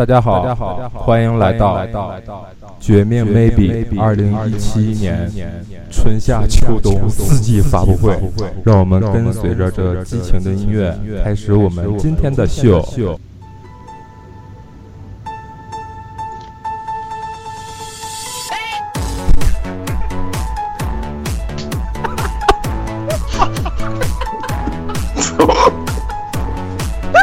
[0.00, 1.76] 大家好，大家好，欢迎来到
[2.80, 5.30] 《绝命 Maybe》二零一七年
[5.90, 8.18] 春夏秋冬四季发布会。
[8.64, 12.80] 让我们跟随着这激情的音乐，开始我们今天的秀。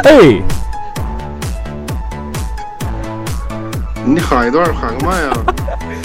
[0.04, 0.40] 哎，
[4.48, 5.36] 一段，喊个麦啊！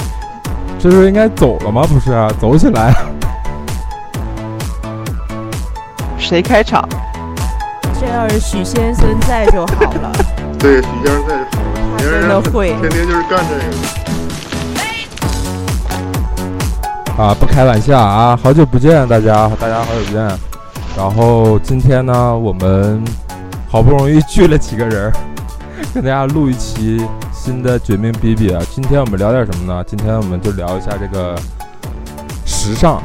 [0.77, 1.87] 这是应该走了吗？
[1.87, 2.11] 不是，
[2.41, 2.93] 走起来。
[6.17, 6.85] 谁开场？
[7.99, 10.11] 这要是许先生在就好了。
[10.59, 11.79] 对，许先生在就好了。
[11.97, 13.55] 他真的会，天天就是干这
[17.17, 17.23] 个。
[17.23, 18.37] 啊，不开玩笑啊！
[18.43, 20.21] 好久不见，大家，大家好久不见。
[20.97, 23.01] 然后今天呢，我们。
[23.69, 25.11] 好不容易聚了几个人，
[25.95, 27.03] 跟大家录一期
[27.43, 28.63] 新的《绝命 BB》啊！
[28.73, 29.83] 今天我们聊点什么呢？
[29.85, 31.37] 今天我们就聊一下这个
[32.45, 33.03] 时尚，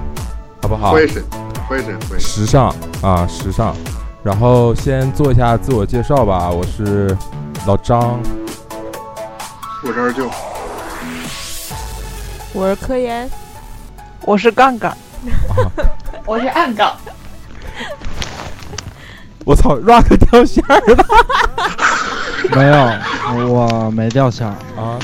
[0.63, 0.93] 好不好？
[0.93, 1.25] 会是，
[1.69, 2.73] 会是，会时尚
[3.03, 3.75] 啊，时尚。
[4.23, 7.19] 然后先做一下自我介绍吧，我是
[7.67, 8.21] 老张，
[9.83, 10.31] 我是二舅，
[12.53, 13.29] 我是科研，
[14.21, 14.97] 我是杠杠，
[16.25, 16.97] 我是暗杠。
[19.45, 20.79] 我操，rock 掉线了！
[22.59, 24.57] 没有，我没掉线啊。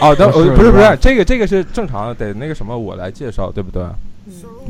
[0.00, 3.84] 哦，等不是不是，这个这个是正常的，得那个什么我来介绍，对不对？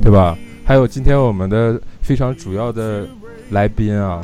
[0.02, 0.36] 对吧？
[0.64, 3.06] 还有今天我们的非常主要的
[3.50, 4.20] 来宾啊，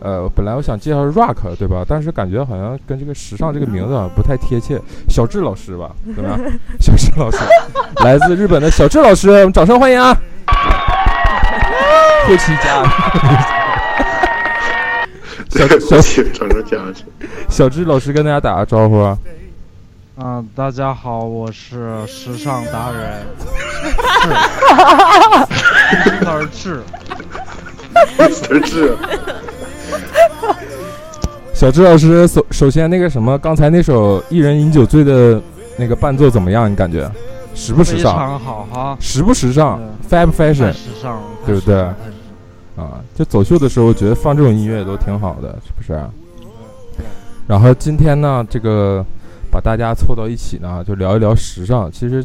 [0.00, 1.84] 呃，本来我想介绍 rock，对吧？
[1.86, 4.80] 但是感觉好像跟这个时尚这个名字不太贴切。
[5.08, 6.38] 小智老师吧，对吧？
[6.80, 7.38] 小智老师，
[8.04, 10.16] 来自日本的小智老师，我们掌声欢迎啊！
[12.26, 13.65] 后期加。
[15.56, 17.04] 小小个家去。
[17.48, 19.18] 小智 老师跟大家打个招呼啊！
[20.16, 23.26] 啊，大家好，我是时尚达人，
[26.52, 26.82] 智，
[28.32, 28.96] 智，智。
[31.54, 35.40] 小智老师，首首先那个什么，刚才那首《一人饮酒醉》的
[35.78, 36.70] 那个伴奏怎么样？
[36.70, 37.10] 你感觉
[37.54, 38.12] 时不时尚？
[38.14, 38.96] 非常好哈！
[39.00, 39.80] 时不时尚
[40.10, 41.86] ？Fab Fashion，时尚，对不对？
[42.76, 45.98] 啊，就走秀的时候，觉得放这种音乐都挺好的，是不是？
[47.46, 49.02] 然后今天呢，这个
[49.50, 51.90] 把大家凑到一起呢，就聊一聊时尚。
[51.90, 52.22] 其实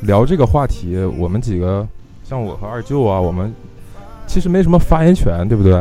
[0.00, 1.86] 聊这个话题，我们几个
[2.24, 3.52] 像我和二舅啊，我们
[4.26, 5.72] 其实没什么发言权，对不对？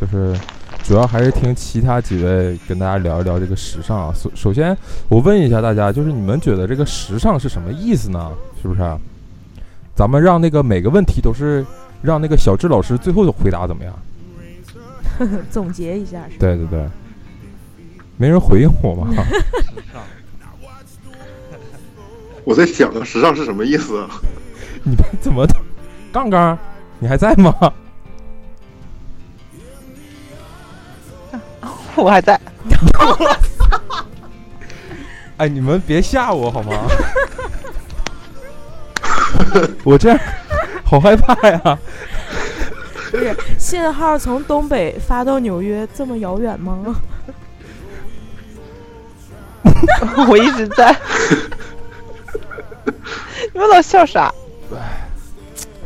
[0.00, 0.34] 就是
[0.82, 4.14] 主要还是听其他几位跟大家聊一聊这个时尚。
[4.14, 4.74] 首首先，
[5.08, 8.30] 我问一下大家，就是你们觉得这个时尚是什么意思呢？
[8.62, 8.80] 是不是？
[9.94, 11.62] 咱们让那个每个问题都是。
[12.02, 13.94] 让那个小智老师最后的回答怎么样？
[15.50, 16.38] 总结一下是？
[16.38, 16.88] 对对对，
[18.16, 19.12] 没人回应我吗？
[22.44, 24.06] 我在想啊，时尚是什么意思？
[24.82, 25.46] 你们怎么？
[26.12, 26.58] 杠杠，
[26.98, 27.54] 你还在吗？
[31.96, 32.40] 我还在。
[35.36, 36.72] 哎，你们别吓我好吗？
[39.84, 40.18] 我这样。
[40.90, 41.60] 好害怕呀！
[43.12, 46.96] 不是信号从东北发到纽约这么遥远吗？
[50.28, 50.92] 我一直在。
[53.54, 54.34] 你们老笑啥？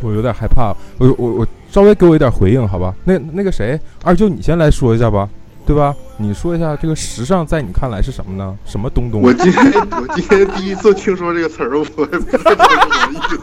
[0.00, 0.74] 我有点害怕。
[0.96, 2.94] 我我我稍微给我一点回应，好吧？
[3.04, 5.28] 那那个谁，二舅，你先来说一下吧，
[5.66, 5.94] 对吧？
[6.16, 8.56] 你说一下这个时尚在你看来是什么呢？
[8.64, 9.20] 什么东东？
[9.20, 12.64] 我今天我今天第一次听说这个词儿，我不知道什么
[13.12, 13.38] 意思。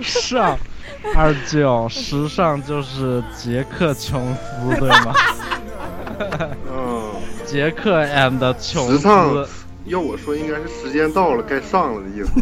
[0.00, 0.58] 时尚，
[1.14, 5.14] 二舅，时尚就是杰克琼斯，对吗？
[6.72, 7.12] 嗯，
[7.44, 8.96] 杰克 and 琼斯。
[8.96, 9.46] 时尚，
[9.86, 12.30] 要我说，应该是时间到了，该上了的意思。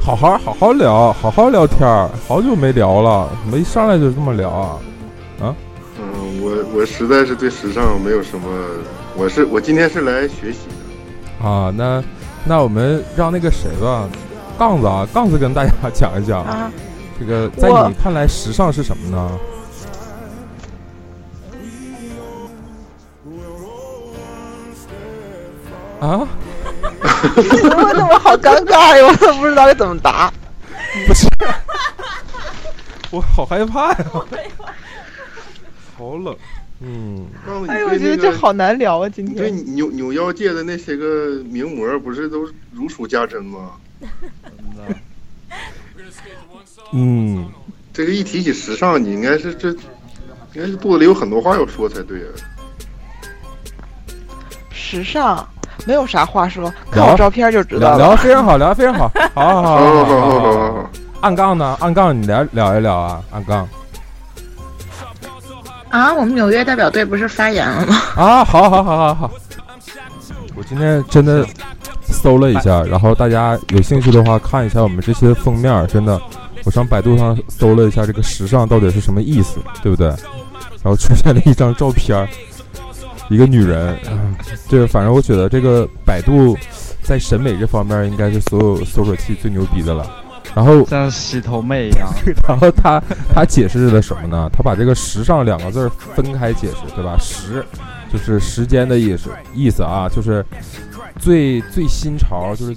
[0.00, 4.78] 好好好好聊，好好聊天儿，好久没聊了，怎么一上来就这么聊啊？
[5.40, 5.56] 啊？
[5.98, 8.46] 嗯，我我实在是对时尚没有什么，
[9.16, 10.58] 我是我今天是来学习。
[11.44, 12.02] 啊，那
[12.44, 14.08] 那我们让那个谁吧，
[14.58, 16.44] 杠子啊，杠子跟大家 讲一讲，
[17.20, 19.30] 这个在你看来时尚是什么呢？
[26.00, 26.26] 啊？
[27.36, 30.32] 问的我好尴尬呀， 我都不知道该怎么答。
[31.06, 31.26] 不是，
[33.10, 33.96] 我好害怕呀，
[35.98, 36.34] 好冷。
[36.80, 37.26] 嗯，
[37.68, 39.08] 哎，我觉得这好难聊啊。
[39.08, 43.70] 今天对扭扭腰界的那些个名模，不是都如数家珍吗？
[46.92, 47.48] 嗯，
[47.92, 49.76] 这个一提起时尚，你应该是这，应
[50.56, 52.28] 该是肚子里有很多话要说才对啊。
[54.72, 55.48] 时尚
[55.86, 57.98] 没有啥话说，看我照片就知道了。
[57.98, 59.10] 聊的非常好，聊得非常好。
[59.34, 60.90] 好好好好好好，
[61.22, 61.76] 暗杠呢？
[61.80, 63.66] 暗杠你聊聊一聊啊，暗杠。
[65.94, 67.94] 啊，我们纽约代表队不是发言了吗？
[68.16, 69.30] 啊，好好好好好。
[70.56, 71.46] 我今天真的
[72.02, 76.20] 搜了一下，然后大家有兴趣的话看一下我们这些封面，真的，
[76.64, 80.08] 我上百度上搜了一下这个时尚到底是什么意思，对不对？
[80.08, 82.28] 然后出现了一张照片儿，
[83.30, 84.34] 一个女人，嗯，
[84.68, 86.58] 这个反正我觉得这个百度
[87.04, 90.04] 在审美这方面应该是所有搜索器最牛逼的了。
[90.54, 92.08] 然后 像洗头妹一样。
[92.48, 93.02] 然后他
[93.34, 94.48] 他解释了什么呢？
[94.52, 97.16] 他把这个“时尚”两个字儿分开解释，对吧？
[97.18, 97.64] 时
[98.12, 100.44] 就是时间的意思，意思啊，就是
[101.18, 102.76] 最最新潮，就是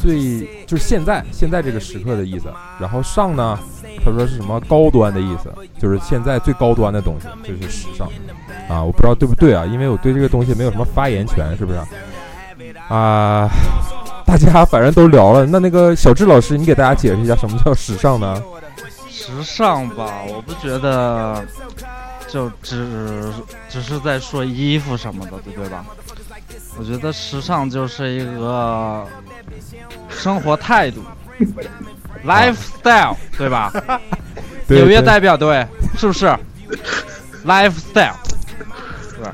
[0.00, 2.46] 最就是现在现在这个时刻的意思。
[2.80, 3.56] 然后上呢，
[4.04, 8.08] 他说是什么高端的意思，就是现在最高端的东西，就是时尚
[8.68, 8.82] 啊。
[8.82, 11.78] 我不知道对不对啊，因为我对这个东西没有什么发言权，是不是？
[12.88, 13.48] 啊，
[14.26, 18.42] 大家反正都聊了，那那个小智老师，你给大家解释一下什么叫时尚呢？
[19.10, 21.44] 时尚吧，我不觉得
[22.28, 23.30] 就只
[23.68, 25.84] 只是在说衣服什么的，对对吧？
[26.78, 29.06] 我觉得时尚就是一个
[30.08, 31.00] 生活态度，
[32.26, 33.72] lifestyle，对吧？
[34.66, 35.66] 对纽约代表队
[35.96, 36.26] 是不是
[37.46, 38.14] ？lifestyle，
[39.16, 39.30] 对，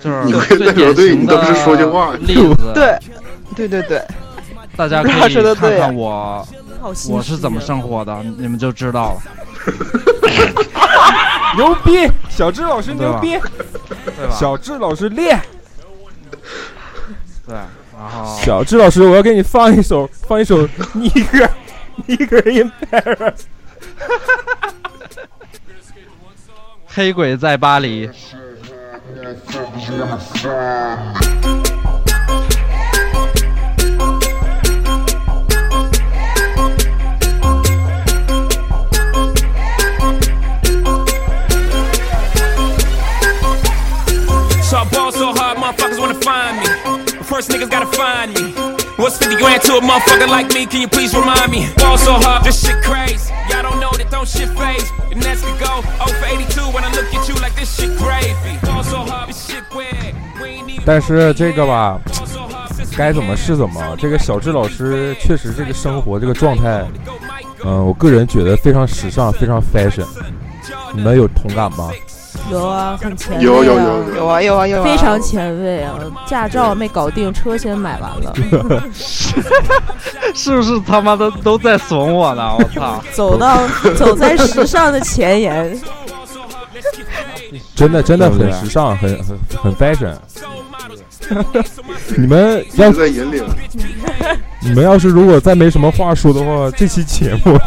[0.00, 2.72] 就是纽约最代表队典型你倒是说句话的例子。
[2.74, 2.98] 对，
[3.56, 4.00] 对对对，
[4.76, 6.46] 大家可以 看看我
[7.08, 9.22] 我是怎么生活的，你们就知道了，
[11.56, 13.38] 牛逼，小智老师牛逼，
[14.16, 14.36] 对吧？
[14.38, 15.40] 小智老师练。
[17.46, 17.54] 对，
[17.96, 21.48] 然后小智老师，我要给你放一首，放一首《Nigger
[22.06, 23.32] Nigger in Paris》。
[26.86, 28.10] 黑鬼在巴黎。
[45.75, 46.67] motherfuckers wanna find me.
[47.23, 48.53] First niggas gotta find me.
[48.97, 50.65] What's 50 grand to a motherfucker like me?
[50.65, 51.69] Can you please remind me?
[51.77, 53.33] Ball so hard, this shit crazy.
[53.49, 54.89] Y'all don't know that don't shit phase.
[55.11, 57.97] And that's to go 0 for 82 when I look at you like this shit
[57.97, 58.59] gravy.
[58.63, 60.15] Ball so hard, this shit weird.
[60.41, 63.95] We ain't even 但是这个吧， ball so hard since 该怎么是怎么。
[63.97, 66.85] 这个小智老师确实这个生活这个状态，
[67.63, 70.05] 嗯、我个人觉得非常时尚，非常 fashion。
[70.93, 71.91] 你们有同感吗？
[72.50, 75.94] 有啊，很前卫、啊，有有有有啊有啊有啊，非常前卫啊！
[76.26, 78.32] 驾照没搞定，车先买完了，
[80.34, 82.56] 是不是他妈的都在损我呢？
[82.56, 83.02] 我操！
[83.12, 83.66] 走到
[83.96, 85.78] 走在时尚的前沿。
[87.74, 90.14] 真的真的很时尚，很很很 fashion。
[92.16, 93.44] 你们要直在引领。
[94.62, 97.58] 你们要是如果再没什么话说的话，这期节目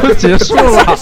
[0.08, 0.96] 就结束了，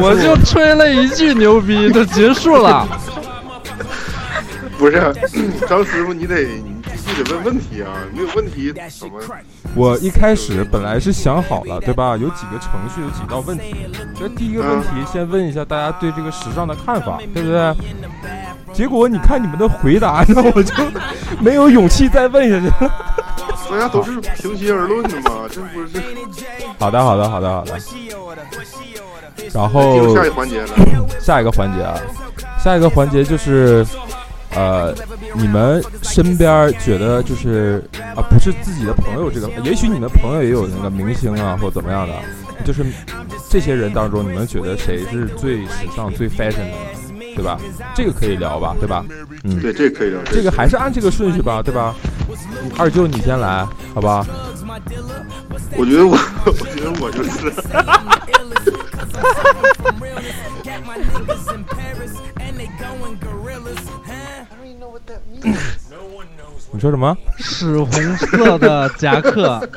[0.00, 2.86] 我就吹了一句牛逼就结束了。
[4.78, 5.12] 不是，
[5.68, 6.74] 张师傅，你得你
[7.06, 9.20] 你得问问题啊，没有问题怎么？
[9.74, 12.16] 我一开始本来是想好了，对吧？
[12.16, 13.86] 有几个程序，有几道问题。
[14.18, 17.74] 这第一个问题，先问一下大家对这个时尚的看法，对不对？
[18.72, 20.72] 结果你看你们的回答，那我就
[21.40, 22.90] 没有勇气再问下去了。
[23.72, 25.98] 大家都是平心而论的嘛， 这不是
[26.78, 27.78] 好的，好的，好的，好的。
[29.54, 30.68] 然后下一环节了。
[31.18, 31.98] 下一个环节啊，
[32.62, 33.84] 下一个环节就是，
[34.54, 34.94] 呃，
[35.34, 37.82] 你们身边觉得就是
[38.14, 42.14] 啊，不是自己的朋友这个，也许你们朋友也有那个明星啊，或怎么样的，
[42.64, 42.84] 就是
[43.48, 46.76] 这些人当中，你们觉得谁是最时尚、最 fashion 的呢？
[47.34, 47.58] 对吧？
[47.94, 49.04] 这个可以聊吧，对吧？
[49.44, 50.20] 嗯，对，这个可以聊。
[50.24, 51.94] 这个还是按这个顺序吧，对吧？
[52.78, 54.26] 二舅你先来，好吧？
[55.76, 57.52] 我觉得我， 我觉得我就是。
[66.74, 67.16] 你说什么？
[67.38, 69.68] 屎红色的夹克，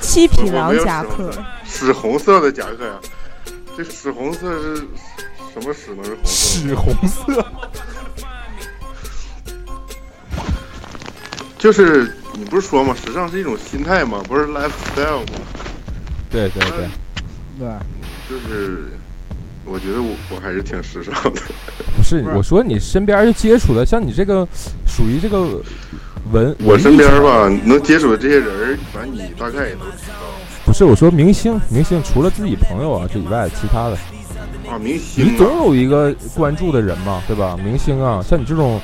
[0.00, 2.94] 七匹狼夹克屎红，色屎红色的夹克呀、
[3.76, 4.88] 这屎红色是
[5.60, 7.46] 什么屎能是红色屎红色。
[11.58, 12.94] 就是你不是说吗？
[12.94, 14.22] 时尚是一种心态吗？
[14.28, 15.40] 不是 lifestyle 吗？
[16.30, 16.88] 对对对，
[17.58, 17.68] 对，
[18.28, 18.84] 就是
[19.64, 21.40] 我觉得我我还是挺时尚的。
[21.96, 24.46] 不是我说你身边就接触的，像你这个
[24.86, 25.60] 属于这个
[26.30, 30.14] 文我身边吧，能接触的这些人儿，反正你大概也都知道
[30.64, 33.98] 不是我说明星，明星除了自己朋友啊这以外，其他的
[34.70, 34.78] 啊。
[34.78, 37.56] 明你总啊，有一个关注的人嘛，对吧？
[37.62, 38.80] 明星啊，像你这种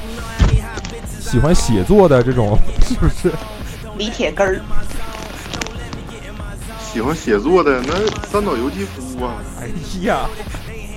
[1.21, 3.31] 喜欢写作的这种， 是不是？
[3.97, 4.61] 李铁根儿，
[6.81, 7.95] 喜欢写作的那
[8.29, 9.69] 三岛由纪夫啊，哎
[10.03, 10.29] 呀，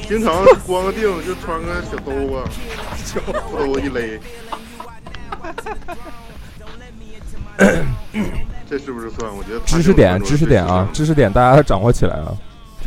[0.08, 2.44] 经常光个腚就穿个小兜啊，
[3.04, 3.20] 小
[3.52, 4.20] 兜一勒。
[8.70, 9.34] 这是不是算？
[9.36, 12.36] 我觉得知识点，知识点啊，知识点，大家掌握起来啊。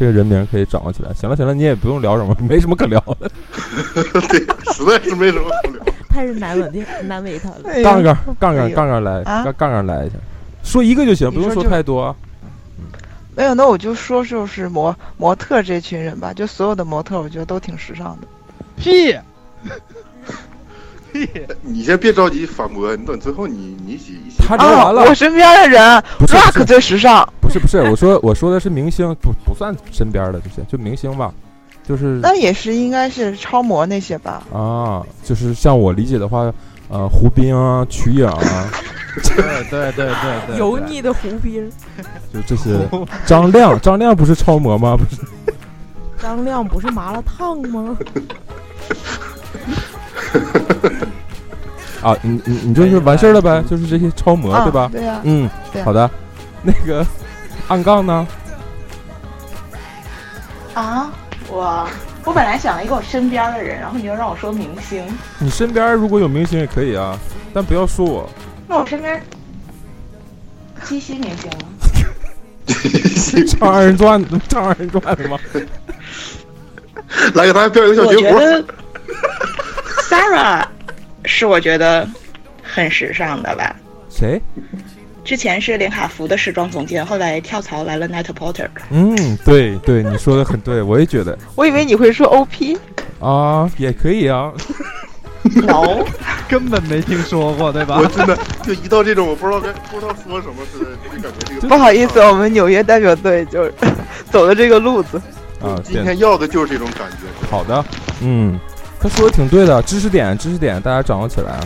[0.01, 1.13] 这个人名可以掌握起来。
[1.13, 3.31] 行了行了，你也不用聊什么，没什么可聊的。
[4.31, 4.41] 对，
[4.73, 5.85] 实在是没什么可聊。
[6.09, 7.83] 太是难为的难为他了。
[7.85, 10.15] 杠杠杠杠杠杠来，啊杠杠杠来一下，
[10.63, 12.17] 说一个就行，不用说太多啊。
[13.37, 18.27] 没有，那我就说就是模模特这群人吧，就所有的模特，我觉得都挺时尚的。
[18.79, 19.19] 屁屁，
[21.63, 24.43] 你先别着急反驳，你等最后你你一起一起。
[24.43, 25.81] 啊，他聊完了我，身边的人
[26.27, 31.33] ，Rock 最时尚，不是不是，我说我说的是明星，不不算身边的这些，就明星吧，
[31.87, 34.43] 就是那也是应该是超模那些吧？
[34.53, 36.53] 啊，就是像我理解的话，
[36.89, 38.69] 呃，胡兵啊，瞿颖啊，
[39.37, 41.71] 对对对对对，油腻的胡兵，
[42.33, 42.71] 就这些。
[43.27, 44.97] 张亮， 张亮不是超模吗？
[44.97, 45.21] 不是，
[46.21, 47.97] 张亮不是麻辣烫吗？
[52.03, 54.89] 啊，你你你就是完事儿了呗，就是这些超模啊，对吧？
[54.93, 56.11] 对呀，嗯，对啊好的。
[56.63, 57.07] 那个
[57.69, 58.27] 暗杠呢？
[60.75, 61.11] 啊，
[61.49, 61.89] 我
[62.25, 65.05] 我本来想了一个我身边的人，然后你又让我说明星，
[65.39, 67.19] 你身边如果有明星也可以啊，
[67.53, 68.29] 但不要说我。
[68.67, 69.21] 那我身边
[70.85, 71.67] 七夕明星吗？
[73.59, 75.39] 唱二人转，唱二人转的吗？
[77.35, 78.41] 来给大家表演个小我绝活。
[80.09, 80.65] Sarah
[81.31, 82.07] 是我觉得
[82.63, 83.75] 很时尚的吧。
[84.11, 84.41] 谁？
[85.23, 88.67] 之前是连卡佛的时装总监，后来跳槽来了 Net Porter。
[88.91, 92.77] 嗯，对对，你说的很对，我也觉得我以为你会说 OP，
[93.21, 94.53] 啊，也可以啊。
[95.55, 96.05] No，
[96.49, 98.07] 根本没听说过，对吧我？
[98.07, 103.71] 真的就一到这种，我不知道该不知道说什么似的，就感觉这个不好意思，我们纽约代表队就
[104.31, 105.21] 走的这个路子。
[105.63, 107.49] 啊，今天要的就是这种感觉。
[107.51, 107.85] 好的，
[108.23, 108.59] 嗯，
[109.01, 111.61] 他说的挺对的，知识点，知识点，大家掌握起来啊。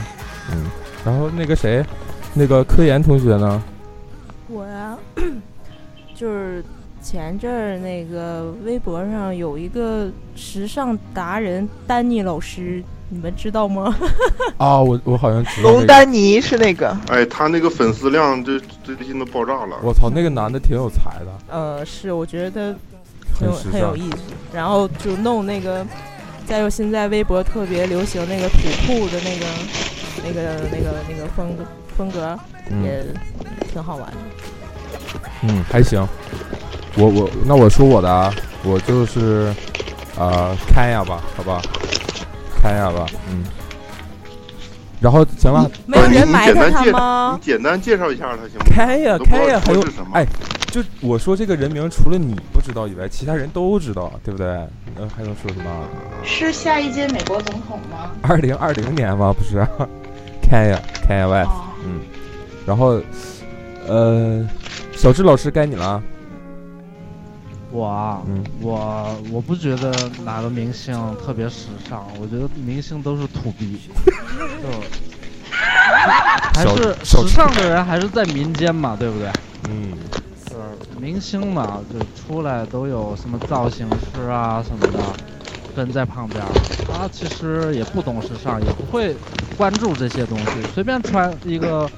[0.53, 0.67] 嗯，
[1.05, 1.85] 然后那个谁，
[2.33, 3.61] 那个科研同学呢？
[4.47, 4.97] 我呀，
[6.15, 6.65] 就是
[7.03, 13.93] 前阵儿那个微博上有一个时尚达人丹尼老师，你们知道吗？
[14.57, 15.87] 啊，我我好像知道、那龙。
[15.89, 19.77] 丹尼是那个，哎，他那个粉丝量这最近都爆炸了。
[19.83, 22.77] 我操，那个男的挺有才的，呃，是我觉得
[23.37, 23.73] 很有很。
[23.73, 24.19] 很有意思，
[24.53, 25.85] 然后就弄那个，
[26.47, 29.47] 再有现在微博特别流行那个土酷的那个
[30.25, 31.65] 那个那个那个风格
[31.97, 32.39] 风格，
[32.71, 33.05] 嗯也
[33.73, 34.17] 挺好玩的。
[35.43, 36.07] 嗯，还行。
[36.97, 38.33] 我我那我说我的啊，
[38.63, 39.53] 我就是
[40.17, 41.61] 呃开呀吧，好吧，
[42.63, 43.45] 开呀吧，嗯。
[45.01, 47.45] 然后行了，没有人埋汰他简单介吗你？
[47.47, 48.65] 简单介绍一下他行吗？
[48.75, 50.25] 开呀开呀，还有什么哎，
[50.75, 54.49] 就我说这个人名，除了你不知道以外，其他人都知道，对不对？
[54.97, 55.71] 呃，还能说什么？
[56.25, 58.11] 是下一届美国总统吗？
[58.23, 59.33] 二零二零年吗？
[59.33, 59.69] 不是、啊，
[60.43, 62.01] 开呀开呀 West，哦，嗯。
[62.67, 63.01] 然后，
[63.87, 64.45] 呃，
[64.97, 66.03] 小智老师该你了啊，
[67.71, 70.93] 我啊，嗯我我不觉得哪个明星
[71.25, 73.79] 特别时尚，我觉得明星都是土逼，
[74.61, 74.69] 就
[76.53, 79.29] 还是时尚的人还是在民间嘛，对不对？
[79.71, 80.14] 嗯，就是
[81.05, 85.15] 明星嘛，就出来都有什么造型师啊什么的
[85.77, 86.43] 跟在旁边，
[86.89, 89.15] 他其实也不懂时尚，也不会
[89.55, 91.91] 关注这些东西，随便穿一个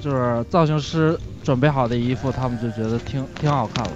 [0.00, 3.92] 就是造型师准备好的衣服，他们就觉得挺挺好看了。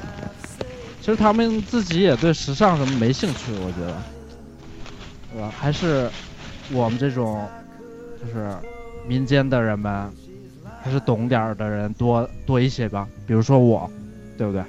[1.00, 3.96] 其实他们自己也对时尚什么没兴趣，我觉得，
[5.32, 5.50] 对吧？
[5.56, 6.10] 还是
[6.70, 7.48] 我们这种
[8.20, 8.54] 就是
[9.08, 10.10] 民间的人们，
[10.82, 13.08] 还是懂点儿的人多多一些吧。
[13.26, 13.88] 比如说我，
[14.36, 14.60] 对不对？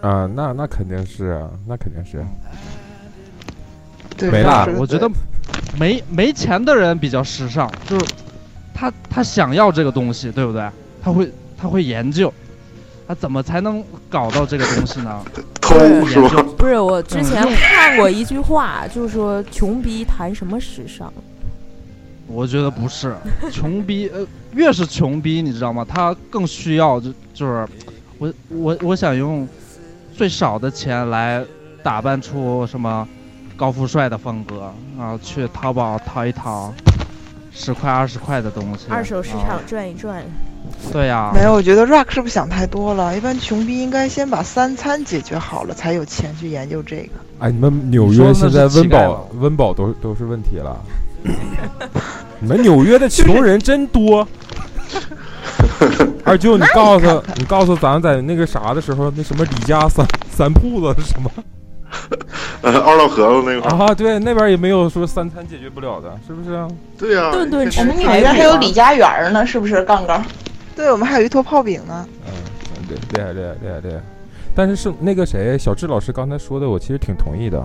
[0.00, 2.24] 啊，那那肯定是啊，那肯定是。
[4.16, 5.08] 对没了我觉得
[5.78, 8.06] 没没钱的人比较时尚，就是
[8.74, 10.68] 他他想要这个东西，对不对？
[11.00, 12.32] 他会他会研究，
[13.06, 15.24] 他怎么才能搞到这个东西呢？
[15.62, 16.42] 偷对是吧？
[16.56, 21.12] 不是，我之前看过一句话，就是说穷逼谈什么时尚？
[22.26, 23.14] 我觉得不是，
[23.52, 25.86] 穷逼呃，越是穷逼，你知道吗？
[25.88, 27.66] 他更需要就就是
[28.18, 29.46] 我我我想用
[30.12, 31.44] 最少的钱来
[31.82, 33.06] 打扮出什么
[33.56, 36.72] 高富帅的风格，然后去淘宝淘一淘，
[37.52, 38.86] 十块二十块的东西。
[38.88, 40.22] 二手市啊场转一转。
[40.92, 43.16] 对呀、没有，我觉得 Rock 是不是想太多了？
[43.16, 47.10] 一般穷逼应该先把三餐解决好了，才有钱去研究这个。
[47.38, 50.76] 哎，你们纽约现在温饱温饱都都是问题了。
[52.40, 54.26] 你们纽约的穷人真多。
[56.28, 61.30] 二舅，你告诉他你看看你告诉咱在那个啥的时候，那什么李家三三铺子是什么
[62.60, 63.94] 呃，二道河子那块儿，啊？
[63.94, 66.68] 对，那边也没有说三餐解决不了的，是不是啊？
[66.98, 69.82] 对呀，顿顿吃我们纽排骨约还有啊李家园儿呢，是不是？
[69.84, 70.22] 杠杠。
[70.76, 72.06] 对，我们还有一坨泡饼呢。
[72.26, 74.00] 嗯，对，厉害厉害厉害厉害。
[74.54, 77.64] 但是是那个谁，小智老师刚才说的，我其实挺同意的，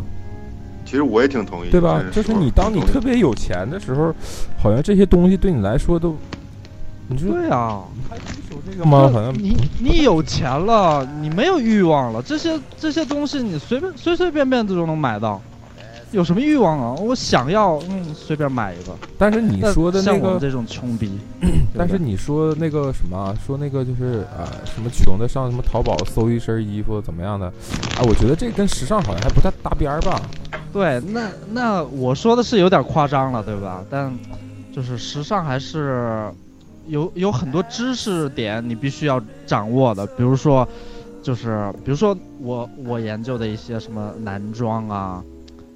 [0.85, 2.01] 其实我也挺同意，对吧？
[2.11, 4.13] 就是你当你特别有钱的时候，
[4.57, 6.15] 好像这些东西对你来说都，
[7.17, 9.09] 对啊、还追求这个吗？
[9.11, 15.41] 好像你你有钱了，你没有欲望了，这些这些东西你随便随随便便都能买到，
[16.11, 16.93] 有什么欲望啊？
[16.99, 18.93] 我想要，嗯，随便买一个。
[19.17, 21.17] 但是你说的那个，像我们这种穷逼，
[21.77, 30.21] 但是你说那个什么啊，说那个就是啊、什么穷的上什么淘宝搜一身衣服怎么样的，啊，我觉得这跟时尚好像还不太搭边儿吧？
[30.71, 33.83] 对，那那我说的是有点夸张了，对吧？
[33.89, 34.11] 但
[34.75, 36.31] 就是时尚还是
[36.87, 40.67] 有有很多知识点你必须要掌握的，比如说，
[41.21, 45.23] 就是比如说我我研究的一些什么男装啊，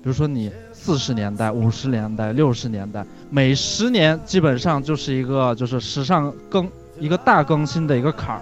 [0.03, 8.41] 比如说你四十年代、五十年代、六十年代，每十年基本上就是一个就是时尚更一个大更新的一个坎儿，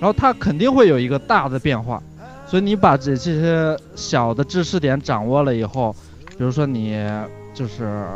[0.00, 2.02] 然后它肯定会有一个大的变化。
[2.46, 5.94] 所以你把这这些小的知识点掌握了以后，
[6.38, 7.04] 比如说你
[7.52, 8.06] 就是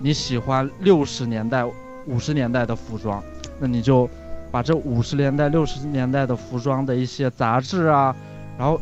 [0.00, 1.64] 你喜欢六十年代、
[2.06, 3.22] 五十年代的服装，
[3.60, 4.08] 那你就
[4.50, 8.14] 把这五十年代、六十年代的服装的一些杂志啊，
[8.58, 8.80] 然后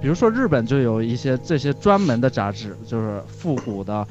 [0.00, 4.06] 比如说日本就有一些这些专门的杂志，就是复古的，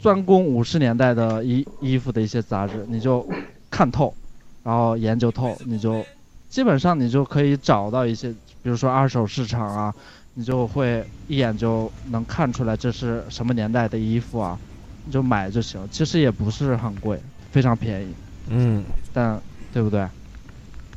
[0.00, 3.26] 专攻五十年代的衣衣服的一些杂志，你就
[3.70, 4.14] 看透，
[4.62, 6.04] 然后研究透，你就
[6.48, 8.32] 基本上你就可以找到一些。
[8.62, 9.94] 比如说二手市场啊，
[10.34, 14.58] 你就会一眼就能看出来这是什么年代的衣服啊，
[15.04, 15.80] 你就买就行。
[15.88, 17.16] 其实也不是很贵，
[17.56, 18.14] 非常便宜，
[18.50, 19.40] 嗯，但
[19.72, 20.06] 对不对？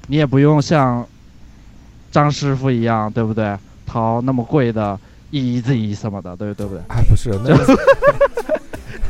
[0.08, 1.08] 你也不用像
[2.12, 3.58] 张师傅一样，对不对？
[3.86, 5.00] 淘那么贵的
[5.32, 6.84] EZ 什么的，对对不对？
[6.90, 7.56] 哎，不是，那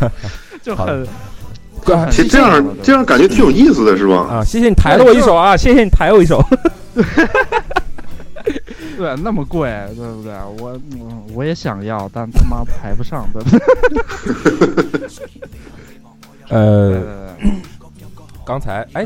[0.06, 0.12] 好
[0.62, 1.08] 就很
[1.84, 4.28] 哥很其实这样这样感觉挺有意思的，是吧？
[4.30, 6.40] 啊，谢谢你抬了我一手啊，谢谢你抬我一手。
[8.96, 10.32] 对那么贵，对不对？
[10.60, 13.60] 我嗯我也想要，但他妈排不上，对不对？
[16.50, 17.36] 对呃，
[18.46, 19.06] 刚才哎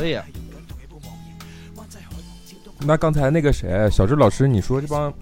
[2.85, 5.13] 那刚才那个谁，小智老师，你说这帮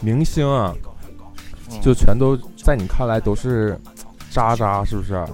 [0.00, 0.74] 明星啊，
[1.70, 3.78] 嗯就全都在你看来都是
[4.30, 5.24] 渣渣，是不是？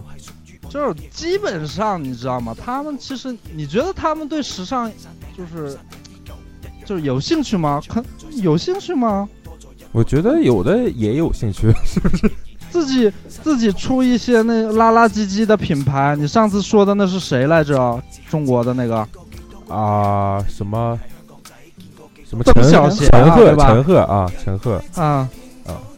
[0.68, 2.54] 就是基本上你知道吗？
[2.58, 4.90] 他们其实你觉得他们对时尚
[5.36, 5.76] 就是
[6.86, 7.82] 就是有兴趣吗？
[7.88, 8.04] 看
[8.36, 9.28] 有兴趣吗？
[9.90, 11.70] 我觉得有的也有兴趣，
[12.72, 18.02] 自己自己出一些那拉拉唧唧的品牌，你上次说的那是谁来着？
[18.30, 19.06] 中国的那个
[19.68, 20.98] 啊，什么
[22.24, 25.28] 什么陈小闲陈赫陈赫啊，陈赫啊，啊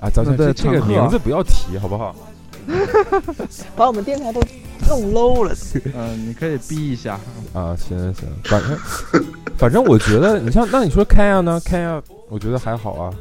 [0.01, 2.15] 啊，咱咱对这这个名字不要提，好不好？
[3.77, 4.41] 把我们电台都
[4.89, 5.55] 弄 low 了。
[5.95, 7.21] 嗯、你可以逼一下。
[7.53, 9.25] 啊，行行，反正
[9.57, 13.15] 反正我觉得，你像那你说 Kaya 呢？Kaya 我觉得还好啊，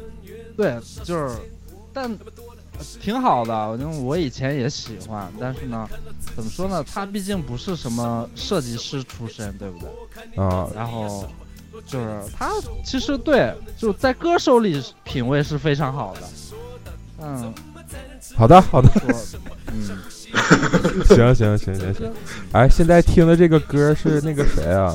[0.56, 1.36] 对，就是，
[1.92, 2.33] 但呃
[3.00, 5.88] 挺好的，因为我以前也喜欢，但是呢，
[6.34, 6.84] 怎么说呢？
[6.84, 10.42] 他毕竟不是什么设计师出身，对不对？
[10.42, 11.26] 啊，然后
[11.86, 12.50] 就是他
[12.84, 16.20] 其实对，就在歌手里品味是非常好的。
[17.20, 17.54] 嗯，
[18.34, 18.88] 好的好的，
[19.72, 19.98] 嗯，
[21.06, 22.12] 行行行行行，
[22.52, 24.94] 哎，现在听的这个歌是那个谁啊？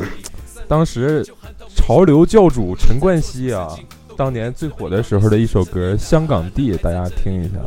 [0.67, 1.25] 当时
[1.75, 3.75] 潮流教主陈冠希啊，
[4.19, 7.57] 当年最火的时候的一首歌《香港地》，大家听一下。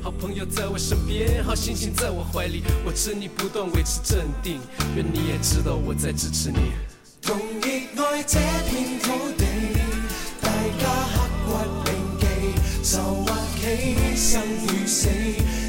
[0.00, 4.58] 好朋友在我身边，好心情在我怀里，我执迷不断，维持镇定。
[4.96, 6.72] 愿你也知道我在支持你。
[7.20, 7.68] 同熱
[8.02, 8.38] 愛這
[8.70, 9.44] 片土地，
[10.40, 10.48] 大
[10.80, 11.52] 家刻骨
[11.84, 12.24] 銘記，
[12.82, 13.30] 愁或
[13.60, 15.10] 喜，生與死，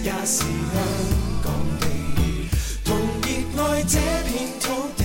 [0.02, 0.80] 也是香
[1.44, 1.84] 港地。
[2.86, 3.28] 同熱
[3.62, 5.01] 愛這片土地，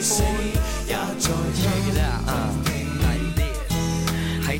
[0.00, 0.22] 死，
[0.88, 1.86] 也在香。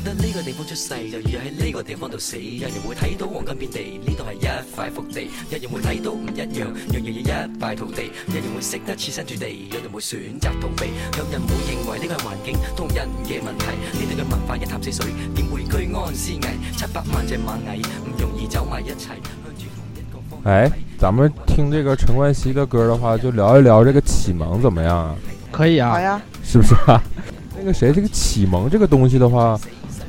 [0.07, 2.37] 得呢個地方出世，就要喺呢個地方度死。
[2.39, 5.27] 有人會睇到黃金遍地，呢度係一塊福地。
[5.49, 8.03] 有人會睇到唔一樣，樣樣嘢一敗塗地。
[8.27, 10.91] 有人會識得設身處地，有人會選擇逃避。
[11.17, 13.65] 有人會認為呢個係環境同人嘅問題。
[13.75, 16.47] 呢度嘅文化一潭死水，點會居安思危？
[16.77, 19.07] 七百萬隻螞蟻唔容易走埋一齊。
[19.07, 25.15] 向住同一個方向哎，咱们听这个陈冠希的歌的话，就聊一聊这个启蒙怎么样啊？
[25.51, 27.01] 可以啊，好呀，是不是啊？
[27.57, 29.59] 那个谁，这个启蒙这个东西的话，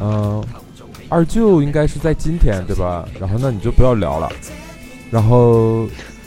[0.01, 0.42] 嗯、
[1.09, 3.07] 二舅应该是在今天对吧？
[3.20, 4.31] 然后那你就不要聊了，
[5.11, 5.87] 然后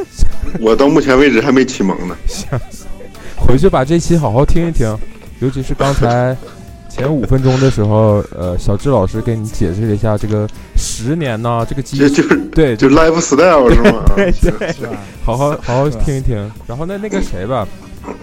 [0.62, 2.16] 我到目前为止还没启蒙呢。
[2.28, 2.48] 行
[3.38, 4.96] 回去把这期好好听一听，
[5.40, 6.38] 尤其是刚才
[7.02, 14.04] 前五分钟的时候， 呃，小智老师给你解释了一下这个十年呢，这个基这就是 对，就 lifestyle 是吗？
[14.16, 14.32] 对？
[15.26, 16.38] 好好好好听一听。
[16.68, 17.68] 然后那那个谁吧，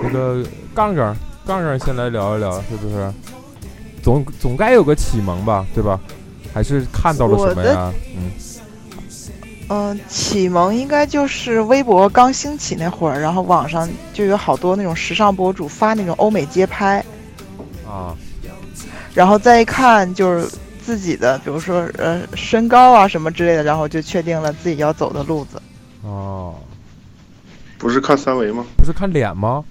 [0.00, 3.12] 那个杠杠杠杠先来聊一聊，是不是？
[4.00, 5.98] 总总该有个启蒙吧，对吧？
[6.54, 7.92] 还是看到了什么呀？
[8.16, 8.30] 嗯，
[9.70, 17.04] 嗯、启蒙应该就是微博刚兴起那会儿，然后网上就有好多那种时尚博主发那种欧美街拍，
[17.84, 18.14] 啊，
[19.14, 20.48] 然后再一看就是
[20.84, 25.60] 自己的，比如说呃身高啊什么之类的，然后就确定了自己要走的路子。
[26.02, 26.54] 哦，
[27.76, 28.64] 不是看三维吗？
[28.76, 29.64] 不是看脸吗？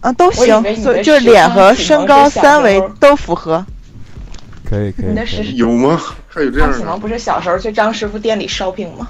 [0.00, 3.64] 啊，都行所以就是脸和身高三维都符合。
[4.68, 6.00] 可以可以你的时有吗？
[6.26, 6.74] 还有这样的？
[6.74, 9.08] 他启蒙不是小时候去张师傅店里 shopping 吗？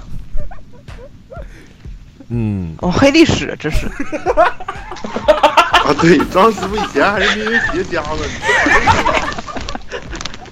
[2.27, 3.87] 嗯，哦，黑历史这是。
[5.85, 8.17] 啊，对，张师傅以前还是民营企业家呢。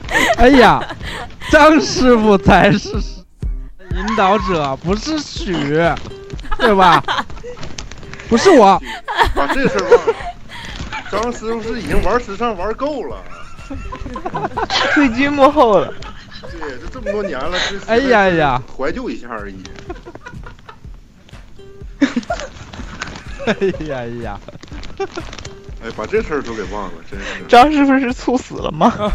[0.38, 0.80] 哎呀，
[1.50, 5.54] 张师傅才是引导者，不是许，
[6.60, 7.04] 对吧？
[8.30, 8.80] 不是我，
[9.34, 10.13] 把这事儿忘了。
[11.12, 13.17] 张师傅是已经玩时尚玩够了，
[14.93, 15.91] 退居幕后了。
[16.41, 19.63] 对，这这么多年了，这哎呀呀，怀旧一下而已。
[23.46, 24.39] 哎呀呀，
[25.84, 28.94] 哎，把这事儿都给忘了，真是，张师傅是猝死了吗？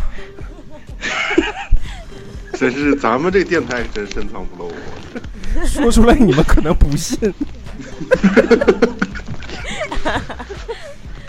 [2.54, 4.74] 真是咱们这电台真深藏不露啊！
[5.64, 7.16] 说出来你们可能不信。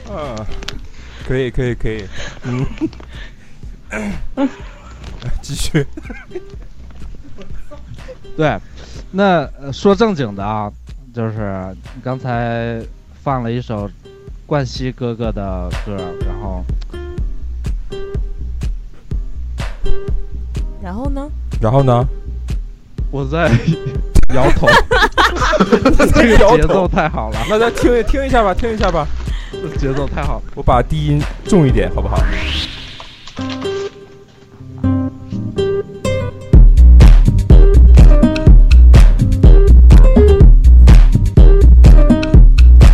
[0.10, 0.46] 啊，
[1.28, 2.04] 可以可以可以，
[2.44, 2.66] 嗯，
[5.42, 5.86] 继续。
[8.36, 8.60] 对，
[9.12, 10.72] 那呃说正经的啊，
[11.14, 12.82] 就是刚才
[13.22, 13.88] 放了一首
[14.50, 16.66] 冠希哥哥的歌，然后
[20.82, 21.30] 然后呢？
[21.62, 22.04] 然后呢？
[23.12, 23.48] 我在
[24.34, 24.68] 摇头，
[26.16, 29.08] 这个节奏太好了，那咱听一听一下吧，听一下吧。
[29.52, 30.44] 这节奏太好了。
[30.56, 32.18] 我把低音重一点，好不好？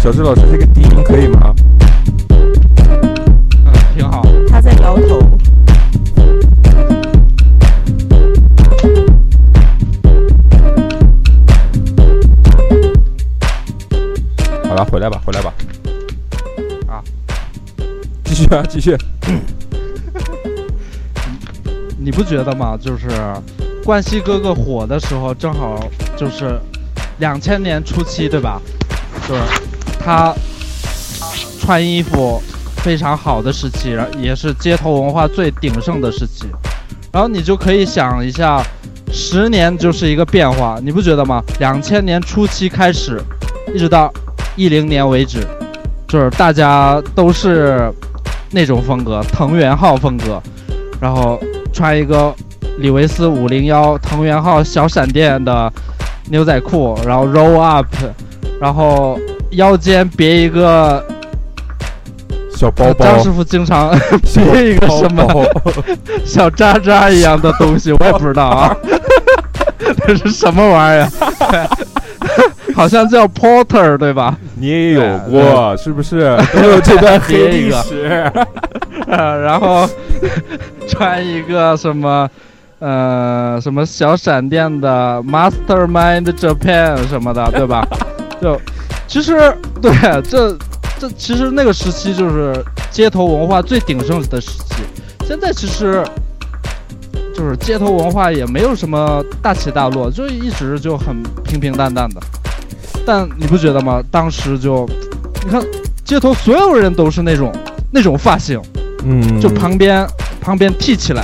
[0.01, 1.53] 小智老师，这个低音可以吗？
[2.29, 4.25] 嗯，挺好。
[4.49, 5.21] 他在摇头。
[14.67, 15.53] 好了，回来吧，回来吧。
[16.87, 17.03] 啊，
[18.23, 18.97] 继续啊，继续。
[21.97, 22.75] 你不觉得吗？
[22.79, 23.07] 就是
[23.83, 25.87] 冠希哥哥火的时候，正好
[26.17, 26.59] 就是
[27.19, 28.59] 两千年初期，对吧？
[29.27, 29.41] 就是
[29.99, 30.33] 他
[31.65, 32.39] 穿衣服
[32.77, 36.45] 非常好的时期，然后也是街头文化最鼎盛的时期。
[37.11, 38.61] 然后你就可以想一下，
[39.11, 41.41] 十年就是一个变化，你不觉得吗？
[41.59, 43.19] 两千年初期开始，
[43.73, 44.13] 一直到
[44.55, 45.39] 一零年为止，
[46.07, 47.91] 就是大家都是
[48.51, 50.39] 那种风格，藤原浩风格，
[51.01, 51.41] 然后
[51.73, 52.31] 穿一个
[52.77, 55.73] 李维斯五零幺藤原浩小闪电的
[56.29, 57.87] 牛仔裤，然后 roll up，
[58.61, 59.19] 然后
[59.51, 61.03] 腰间别一个
[62.55, 63.91] 小包包，张师傅经常
[64.33, 65.25] 别一个什么
[66.25, 68.75] 小渣渣一样的东西，我也不知道啊，
[70.07, 71.07] 这是什么玩意儿？
[72.75, 74.35] 好像叫 porter 对吧？
[74.55, 76.35] 你也有过，是不是？
[76.53, 78.31] 都有这段黑历史。
[79.07, 79.87] 呃，然后
[80.87, 82.27] 穿一个什么
[82.79, 87.87] 呃什么小闪电的 Mastermind Japan 什么的，对吧？
[88.41, 88.59] 就
[89.07, 89.91] 其实对
[90.23, 90.57] 这
[91.05, 92.55] 这其实那个时期就是
[92.89, 94.75] 街头文化最鼎盛的时期，
[95.27, 96.03] 现在其实
[97.35, 102.19] 就是街头文化也没有什么大起大落，就一直就很平平淡淡的。
[103.05, 104.01] 但你不觉得吗？
[104.09, 104.89] 当时就
[105.43, 105.63] 你看
[106.03, 107.53] 街头所有人都是那种
[107.91, 108.59] 那种发型。
[109.03, 110.07] 嗯，就旁边
[110.41, 111.23] 旁边剃起来，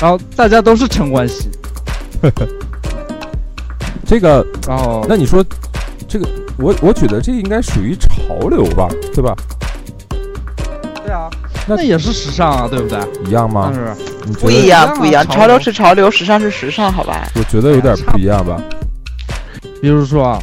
[0.00, 1.48] 然后大家都是陈冠希，
[4.06, 5.44] 这个，然后那你说
[6.06, 9.34] 这个，我我觉得这应该属于潮流吧，对吧？
[11.04, 11.30] 对啊，
[11.66, 12.98] 那也是时尚啊，对不对？
[13.26, 13.72] 一样吗？
[14.40, 15.24] 不一样，不一样。
[15.26, 17.28] 潮潮流是潮流，时尚是时尚，好吧？
[17.34, 18.60] 我觉得有点不一样吧。
[19.80, 20.42] 比如说啊，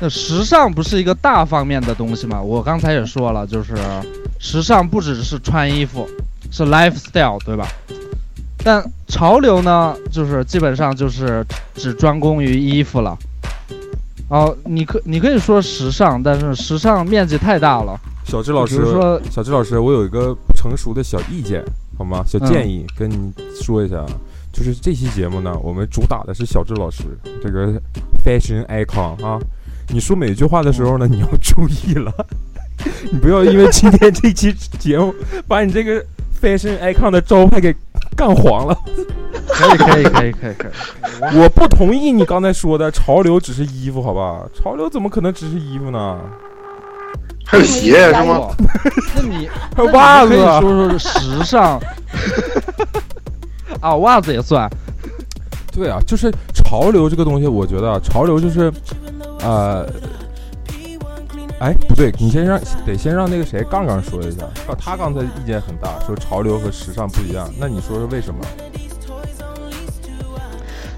[0.00, 2.42] 那时尚不是一个大方面的东西嘛？
[2.42, 3.74] 我刚才也说了，就是
[4.38, 6.06] 时尚不只是穿衣服，
[6.50, 7.68] 是 lifestyle，对吧？
[8.62, 13.16] 但潮流呢，就是基本上就是只专攻于衣服了。
[14.34, 17.96] 哦，你可你可以说时尚，但是时尚面积太大了。
[18.24, 21.62] 小智老师比如说，小智老师，我有一个不成熟的小意见，
[21.96, 22.24] 好吗？
[22.26, 24.04] 小建议跟你说一下，
[24.52, 27.04] 就是这期节目呢，我们主打的是小智老师
[27.40, 27.80] 这个
[28.24, 29.38] fashion icon 啊。
[29.90, 32.12] 你说每句话的时候呢，你要注意了，
[33.12, 35.14] 你不要因为今天这期节目
[35.46, 36.04] 把你这个
[36.42, 37.72] fashion icon 的招牌给
[38.16, 38.78] 干黄了。
[39.46, 40.72] 可以可以可以可以可以，
[41.38, 44.40] 我不同意你刚才说的潮流只是衣服，好吧？
[44.54, 46.18] 潮流怎么可能只是衣服呢？
[47.46, 48.48] 还有鞋是吗？
[49.14, 51.78] 那你 还有袜子你可以说说时尚
[53.80, 54.68] 啊，袜子也算。
[55.72, 58.72] 对啊，就是潮流这个东西，我觉得啊潮流就是，
[59.40, 59.86] 呃，
[61.60, 68.40] 哎，不对，你先让得先让那个谁杠杠说一下，他他刚才意见很大，说潮流和时尚不一样，那你说说为什么？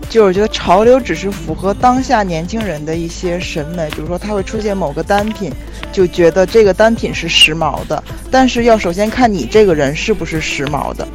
[0.09, 5.53] 就是觉得潮流只是符合当下年轻人的一些审美，比如说它会出现某个单品，
[5.93, 11.07] 就觉得这个单品是时髦的，但是要首先看你这个人是不是时髦的。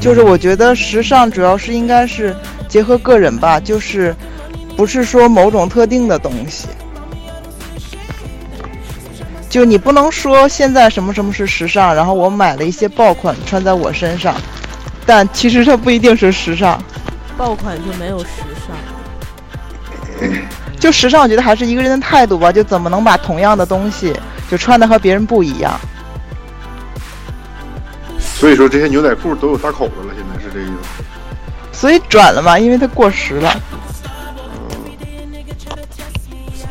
[0.00, 2.34] 就是我觉得时尚主要是应该是
[2.68, 4.14] 结合个人吧，就是
[4.80, 6.66] 不是说某种特定的东西。
[9.46, 14.34] 就你不能说现在什么什么是时尚，然后我买了一些爆款穿在我身上，
[15.04, 16.82] 但其实它不一定是时尚。
[17.36, 18.26] 爆款就没有时
[20.18, 20.30] 尚。
[20.78, 22.50] 就时尚，我觉得还是一个人的态度吧。
[22.50, 24.18] 就怎么能把同样的东西
[24.50, 25.78] 就穿的和别人不一样？
[28.18, 31.04] 所以说这些牛仔裤都有大口子了，现在是这意思。
[31.70, 33.54] 所以转了嘛，因为它过时了。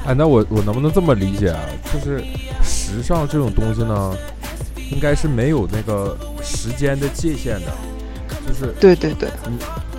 [0.10, 1.60] 哎，那我我能不能这么理解啊？
[1.93, 2.24] 就是
[2.63, 4.12] 时尚这种东西呢，
[4.91, 7.67] 应该是没有那个时间的界限的，
[8.48, 9.56] 就是对对对，你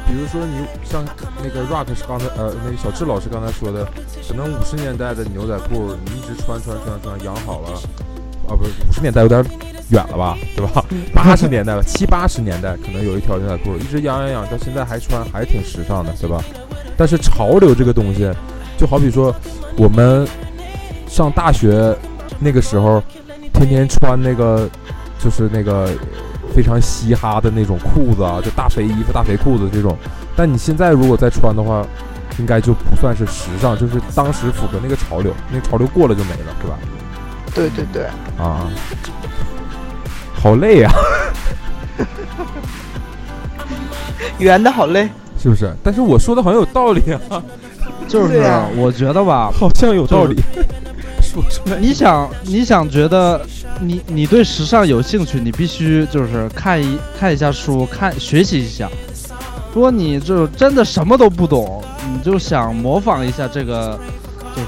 [0.08, 1.04] 比如说你像
[1.44, 3.86] 那个 rock 是刚才呃那个小智老师刚才说的，
[4.26, 7.70] 可能五十年代的牛仔裤你一直穿穿穿穿养好了，
[8.48, 9.44] 啊不是五十年代有点
[9.90, 10.84] 远了吧，对吧？
[11.14, 16.42] 八十年代了，七八十年代可能有一条牛仔裤一直养养养到现在还穿，还挺时尚的，对吧？
[16.96, 18.28] 但是潮流这个东西，
[18.80, 19.34] 就好比说
[19.76, 20.26] 我们
[21.06, 21.94] 上大学
[22.38, 23.02] 那个时候，
[23.52, 24.66] 天天穿那个
[25.18, 25.86] 就是那个
[26.54, 29.94] 非常嘻哈的那种裤子啊，就大肥衣服、大肥裤子这种。
[30.34, 31.86] 但你现在如果再穿的话，
[32.38, 36.78] 应该就不算是时尚，就是当时符合那个潮流，那个潮流过了就没了，对吧？
[37.54, 38.06] 对对对，
[38.42, 38.66] 啊，
[40.32, 40.90] 好累呀、
[44.38, 45.06] 圆的好累。
[45.38, 45.74] 是不是？
[45.82, 47.42] 但是我说的好像有道理啊，
[48.10, 50.36] 就是啊我觉得吧，好像有道理。
[51.22, 53.40] 说出来，你想你想觉得
[53.80, 58.90] 你你对时尚有兴趣，你必须就是看一看一下书，看学习一下。
[59.72, 61.80] 如果你就真的什么都不懂，
[62.12, 63.96] 你就想模仿一下这个，
[64.56, 64.66] 就是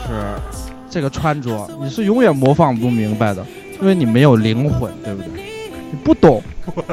[0.89, 3.45] 这个穿着，你是永远模仿不明白的，
[3.81, 5.43] 因为你没有灵魂，对不对？
[5.91, 6.41] 你不懂，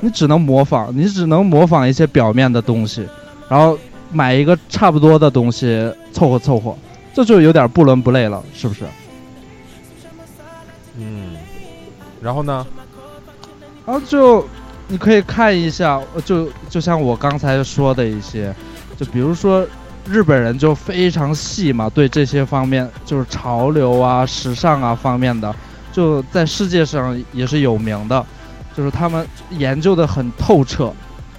[0.02, 3.06] 你只能模仿，你只能模仿一些表面的东西，
[3.48, 3.78] 然后
[4.12, 6.76] 买一个差不多的东西凑合凑合，
[7.14, 8.84] 这就有点不伦不类了，是不是？
[10.98, 11.36] 嗯，
[12.22, 12.66] 然后呢？
[13.86, 14.48] 然后就
[14.88, 18.54] 你可以看一下，呃就就像我刚才说的一些，
[18.98, 19.66] 就比如说
[20.06, 25.56] 日本人就非常细嘛，对这些方面就是潮流啊、时尚啊方面的，
[25.92, 28.26] 就在世界上也是有名的，
[28.76, 30.92] 就是他们研究的很透彻。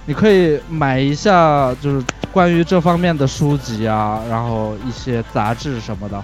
[0.05, 6.23] 你可以买一下，就是关于这方面的书籍啊，然后一些杂志什么的，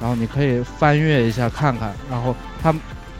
[0.00, 2.74] 然后你可以翻阅一下看看，然后他。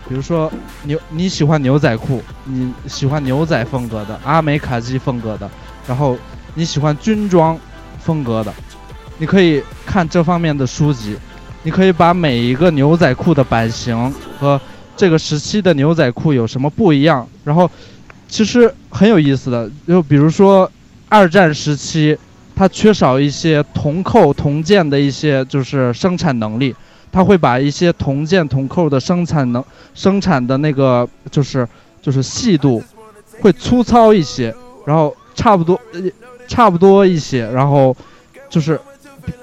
[0.09, 0.51] 比如说
[0.85, 5.51] 牛，你喜欢牛仔裤，你喜欢牛仔风格的阿美卡基风格的，
[5.87, 6.16] 然后
[6.55, 7.59] 你喜欢军装
[7.98, 8.51] 风格的，
[9.18, 11.14] 你可以看这方面的书籍，
[11.62, 14.59] 你可以把每一个牛仔裤的版型和
[14.96, 17.70] 这个时期的牛仔裤有什么不一样，然后
[18.29, 20.72] 其实很有意思的，就比如说
[21.11, 22.16] 二战时期，
[22.59, 26.75] 它缺少一些铜扣、铜件的一些就是生产能力。
[27.12, 31.66] 它会把一些铜件、铜扣的生产能、生产的那个就是
[32.03, 32.83] 就是细度，
[33.40, 35.81] 会粗糙一些，然后差不多
[36.49, 37.97] 差不多一些，然后
[38.51, 38.79] 就是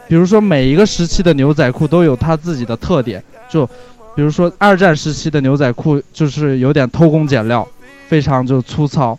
[0.07, 3.65] 比如说每一个时期的牛仔裤都有它自己的特点，就
[4.13, 7.67] 比如说二战时期的牛仔裤就是有点偷工减料，
[8.07, 9.17] 非常就粗糙，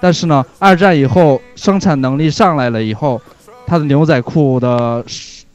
[0.00, 3.20] 但是呢，二战以后生产能力上来了以后，
[3.66, 5.04] 它的牛仔裤的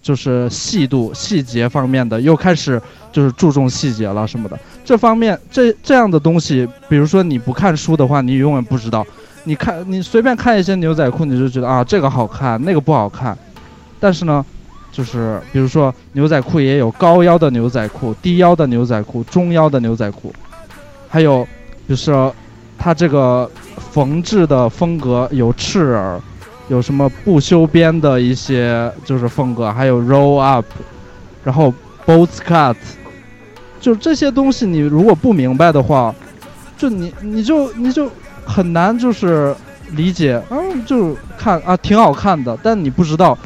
[0.02, 2.80] 就是细度、细节方面的又开始
[3.12, 4.58] 就是注重细节了什么的。
[4.86, 9.06] 这方面这这样的东西，比如说你不看书的话，你永远不知道。
[9.46, 13.38] 你看你随便看一些牛仔裤，你就觉得啊这个好看，那个不好看。
[14.00, 14.46] 但是呢，
[14.92, 20.34] 就是比如说牛仔裤也有高腰的牛仔裤、低腰的牛仔裤、中腰的牛仔裤，
[21.08, 21.48] 还有
[21.90, 22.12] 就是
[22.78, 26.20] 它这个缝制的风格有赤耳，
[26.68, 30.66] 有什么不修边的一些就是风格，还有 roll up，
[31.44, 31.74] 然后
[32.06, 32.76] boat cut，
[33.80, 36.14] 就这些东西你如果不明白的话，
[36.78, 38.10] 就你你就你就
[38.46, 39.56] 很难就是
[39.92, 43.38] 理解，嗯，就看啊挺好看的，但你不知道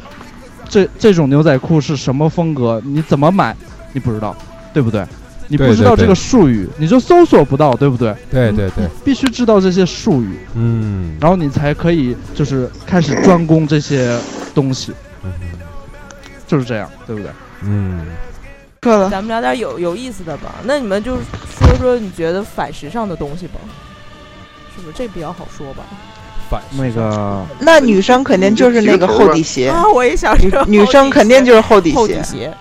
[0.68, 3.56] 这这种牛仔裤是什么风格，你怎么买
[3.92, 4.34] 你不知道，
[4.72, 5.04] 对不对？
[5.50, 8.14] 你不知道这个术语，你就搜索不到，对不对？
[8.30, 14.16] 对对对，必须知道这些术语，嗯，然后你才可以就是开始专攻这些
[14.54, 14.92] 东西，
[16.46, 17.30] 就是这样，对不对？
[17.64, 18.06] 嗯，
[18.80, 19.10] 够了。
[19.10, 20.54] 咱们聊点有有意思的吧。
[20.62, 23.54] 那你们就说说你觉得反时尚的东西吧，
[24.76, 25.82] 是不是这比较好说吧？
[26.48, 32.54] 反那个那女生肯定就是那个厚底鞋，啊，我也想说，女生肯定就是厚底厚底鞋，鞋，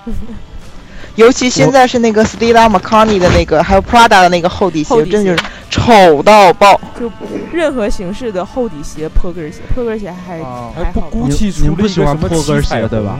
[1.15, 6.79] 尤其现在是那个 Stella McCartney 的那个，还有 Prada 的那个厚底鞋，真的就是丑到爆。
[6.99, 7.11] 就
[7.51, 11.07] 任何形式的厚底鞋、坡跟鞋，坡跟鞋还还好吧。
[11.11, 13.17] ，GUCCI 你出了不喜欢坡跟鞋对吧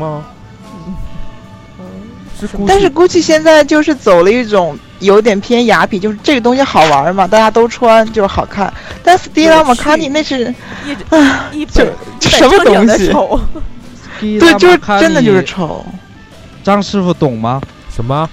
[2.65, 8.73] 但是 Gucci 现在就是走了一种有点偏雅痞，就是这个东西好玩嘛，大家都穿就是好看。
[9.03, 13.11] 但 Stella McCartney 那是一啊，一 就本什么东西？
[13.11, 13.37] 丑，
[14.21, 15.85] 对，就是真的就是丑。
[16.63, 17.61] 张师傅懂吗？
[17.99, 18.29] 什么？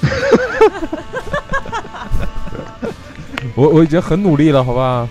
[3.54, 5.06] 我我已经很努力了，好吧？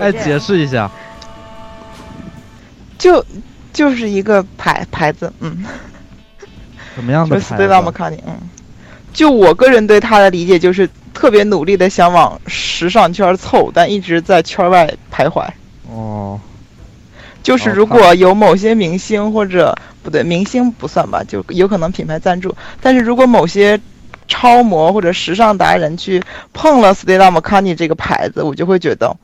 [0.00, 0.90] 哎，解释一下，
[2.96, 3.22] 就
[3.70, 5.62] 就是一个牌牌子，嗯，
[6.96, 8.38] 怎么样就是的牌 Stella 子？McCartney，嗯，
[9.12, 15.46] 就我个人对他的理解就是特别努力的想往时尚圈凑，但一直在圈外徘徊。
[15.90, 16.40] 哦，
[17.42, 22.54] 就是哦如果有某些明星或者不对，明星不算吧，就有可能品牌赞助。
[22.80, 23.80] 但是如果某些
[24.28, 26.22] 超模或者时尚达人去
[26.52, 29.16] 碰了 Stella McCartney 这个牌子，我就会觉得，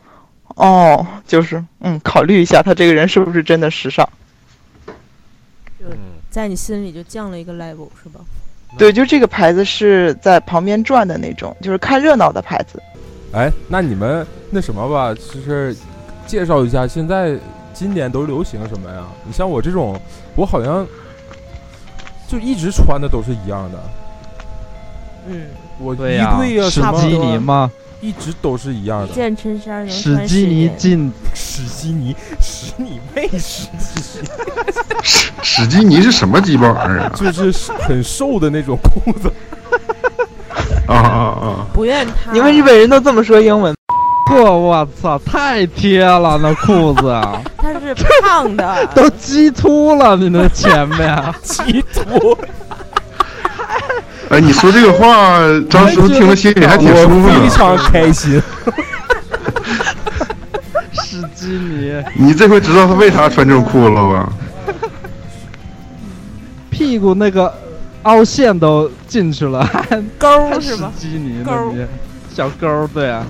[0.57, 4.09] 哦，就是嗯，考虑一下他这个人是不是真的时尚。
[6.29, 8.21] 在你心里就降了一个 level 是吧？
[8.77, 12.83] 对，就这个牌子是在旁边转的那种，就是看热闹的牌子。
[13.33, 15.75] 哎，那你们那什么吧，就是
[16.27, 17.39] 介绍一下现在
[17.79, 19.05] 今年都流行什么呀？
[19.23, 20.01] 你像我这种，
[20.35, 20.87] 我好像
[22.27, 23.79] 就一直穿的都是一样的。
[25.29, 29.15] 嗯，我一对啊史基什么的尼嘛，一直都是一样一的。
[29.15, 30.79] 件衬衫能史基尼年。
[30.79, 34.27] 进史基尼，史你妹，史基尼，
[35.03, 37.13] 史史基尼是什么鸡巴玩意儿啊？
[37.15, 39.31] 就是很瘦的那种裤子。
[40.89, 41.67] 啊啊啊！
[41.75, 42.33] 不愿他。
[42.33, 43.75] 你们日本人都这么说英文？
[44.31, 51.35] 嚯，我操，太贴了那裤子啊， 他是胖的， 都鸡突了，你那前面。
[51.43, 52.37] 鸡突，
[54.29, 55.39] 哎，你说这个话，
[55.71, 57.51] 张师傅听了心里还挺舒服我非的。
[57.51, 58.43] 常开心。
[60.93, 64.33] 史基尼你这回知道他为啥穿这种裤子了吧？
[66.69, 67.53] 屁股那个
[68.03, 70.93] 凹陷都进去了，还勾还史是吧？
[70.99, 71.89] 基尼勾那边
[72.35, 73.25] 小勾儿，对啊，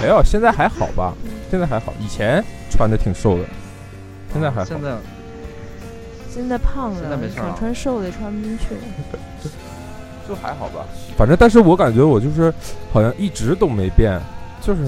[0.00, 1.14] 没有，现在还好吧？
[1.50, 3.44] 现在还好，以前穿的挺瘦的，
[4.32, 4.64] 现在还好。
[4.64, 4.96] 现在
[6.28, 8.80] 现在胖了，现在没事想穿瘦的也穿不进去了。
[10.26, 10.84] 就还好吧。
[11.16, 12.52] 反正，但是我感觉我就是
[12.92, 14.20] 好像一直都没变，
[14.60, 14.84] 就是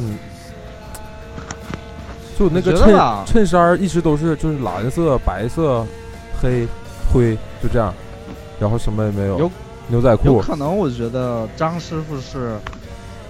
[2.38, 5.84] 就那个衬衬衫一直都是就是蓝色、白色、
[6.40, 6.66] 黑、
[7.12, 7.92] 灰，就这样，
[8.58, 9.38] 然后什么也没有。
[9.38, 9.50] 有
[9.88, 12.56] 牛仔有裤，可能我觉得张师傅是，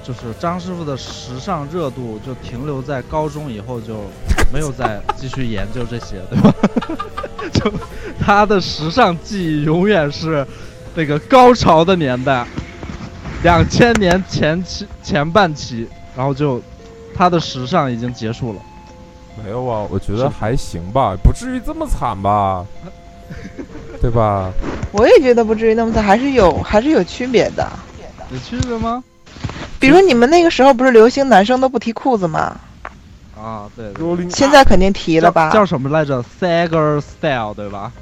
[0.07, 4.05] 就是张师傅的时尚热度就停留在高中以后就
[4.53, 6.55] 没有再继续研究这些，对吧？
[7.53, 7.73] 就
[8.21, 10.47] 他的时尚记忆永远是
[10.95, 12.47] 那个高潮的年代，
[13.43, 16.63] 两千年前期前半期，然后就
[17.13, 18.61] 他的时尚已经结束了。
[19.45, 22.65] 没有啊，我觉得还行吧，不至于这么惨吧，
[24.01, 24.53] 对吧？
[24.93, 27.69] 我也觉得不至于那么惨，还是有还是有区别的。
[28.31, 29.03] 有区别吗？
[29.79, 32.57] 比如你们那个时候不是流行男生都不提裤子吗？
[33.39, 35.51] 啊，对对，现在肯定提了吧？
[35.51, 37.93] 叫叫什么来着？Sagger Style 对吧？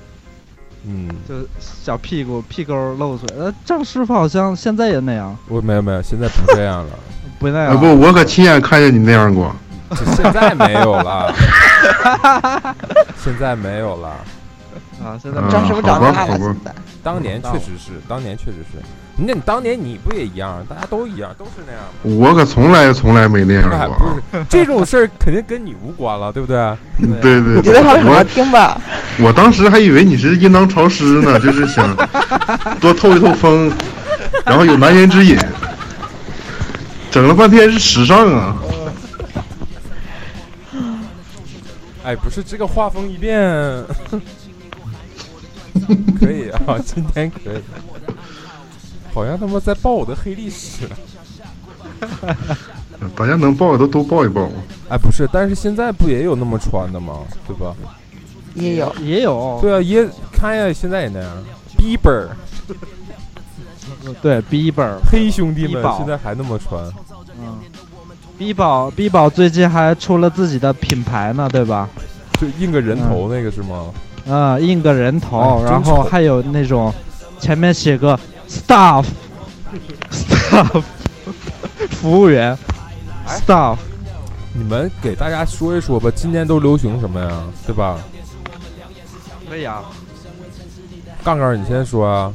[0.86, 3.36] 嗯，就小屁股屁股露出来。
[3.36, 6.92] 呃，张师傅好像现在也那样，我没有没有，现在不这样了，
[7.40, 7.74] 不那样。
[7.74, 9.54] 啊不，我可亲眼看见你那样过。
[10.16, 11.32] 现在没有了，
[13.22, 14.08] 现在没有了。
[15.02, 16.74] 啊，现在嗯张师傅长大了，好吧现在。
[17.02, 18.78] 当年确实是，当年确实是。
[19.16, 20.64] 那你当年你不也一样？
[20.68, 21.88] 大家都一样，都是那样吗？
[22.02, 24.38] 我可从来从来没那样过不。
[24.38, 26.56] 是这种事儿，肯定跟你无关了，对不对？
[26.98, 28.80] 嗯对对你觉对，得好好我听吧？
[29.20, 31.94] 我当时还以为你是阴囊潮湿呢，就是想
[32.80, 33.70] 多透一透风，
[34.44, 35.38] 然后有难言之隐。
[37.10, 38.56] 整了半天是时尚啊！
[42.02, 43.38] 哎，不是这个画风一变，
[46.20, 47.62] 可以啊，今天可以。
[49.14, 50.88] 好像他妈在报我的黑历史。
[53.16, 54.48] 大家能报的都都报一抱。
[54.88, 57.20] 哎，不是，但是现在不也有那么穿的吗？
[57.46, 57.74] 对吧？
[58.54, 61.30] 也有，也有，对啊，也看呀，现在也那样。
[61.78, 62.28] Bieber
[64.22, 66.82] 对 Bieber 黑兄弟们现在还那么穿，
[67.38, 67.58] 嗯
[68.38, 71.88] ，B 宝 B 宝最近还出了自己的品牌呢，对吧？
[72.40, 73.92] 就印个人头那个是吗？
[74.28, 76.92] 啊、印个人头，哎然后还有那种
[77.38, 78.18] 前面写个
[78.48, 79.04] staff
[80.10, 80.82] staff
[81.90, 82.56] 服务员
[83.26, 83.76] 哎 staff
[84.52, 87.42] 你们给大家说一说吧，今年都流行什么呀？
[87.66, 87.98] 对吧？
[89.48, 89.82] 可以啊。
[91.24, 92.32] 杠杠，你先说啊。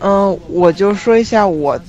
[0.00, 1.80] 嗯，我就说一下，我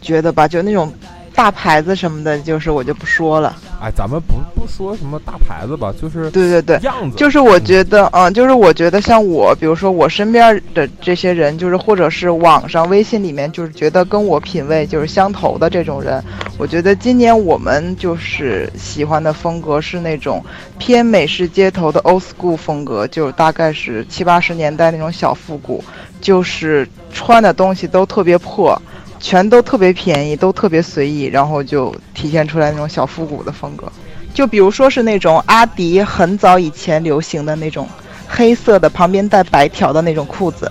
[0.00, 0.92] 觉得吧，就那种
[1.34, 3.56] 大牌子什么的，就是我就不说了。
[3.82, 7.16] 哎，咱们不不说什么大牌子吧，就是对对对，样子。
[7.16, 16.22] 就是我觉得，嗯，就是我觉得像我，比如说我身边的这些人，就是或者是网上微信里面，就是觉得跟我品味就是相投的这种人，
[16.58, 20.40] 我觉得今年我们就是喜欢的风格是那种
[20.78, 25.82] 偏美式街头的 old school 风格，就是大概是七八十年代那种小复古，
[26.20, 28.80] 就是穿的东西都特别破。
[29.22, 33.90] 全都特别便宜，都特别随意，然后就体现出来那种小复古的风格。
[34.34, 37.88] 就比如说是那种阿迪很早以前流行的那种
[38.26, 40.70] 黑色的，旁边带白条的那种裤子，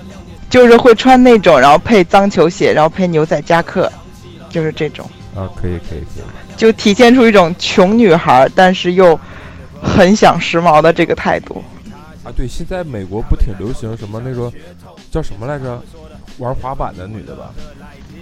[0.49, 3.89] 就是会穿那种，然后配脏球鞋，然后配牛仔夹克，
[4.49, 6.23] 就是这种，啊，可以可以可以。
[6.57, 9.17] 就体现出一种穷女孩，但是又
[9.81, 11.63] 很想时髦的这个态度。
[12.23, 14.51] 啊，对，现在美国不挺流行什么那个
[15.09, 15.81] 叫什么来着？
[16.37, 17.53] 玩滑板的女的吧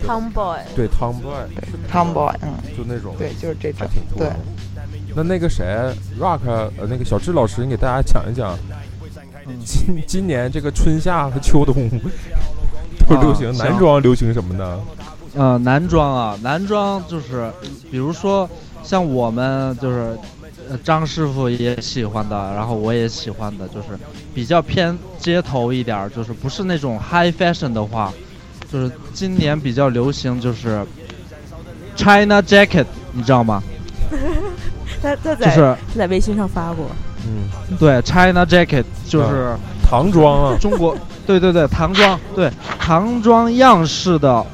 [0.06, 4.36] ？Tomboy，对，Tomboy，Tomboy，嗯，就那种，对，就是这还种，对挺多的。。
[5.16, 5.66] 那那个谁
[6.20, 8.58] ，Rock，呃，那个小智老师，你给大家讲一讲，
[9.66, 11.90] 今今年这个春夏和秋冬
[13.10, 14.80] 都流行啊男装，流行什么呢？
[15.36, 17.52] 呃，男装啊，男装就是，
[17.92, 18.50] 比如说
[18.84, 20.18] 像我们就是，呃，
[20.84, 23.88] 张师傅也喜欢的，然后我也喜欢的，就是
[24.34, 28.14] 比较偏街头一点儿，就是不是那种 high fashion 的话，
[28.72, 30.86] 就是今年比较流行就是
[31.96, 33.62] China jacket，你知道吗？
[35.02, 36.88] 他他在、就是在微信上发过，
[37.26, 37.48] 嗯，
[37.78, 44.46] 对 China jacket 就是唐装啊，中国，对对对，唐装，对唐装样式的，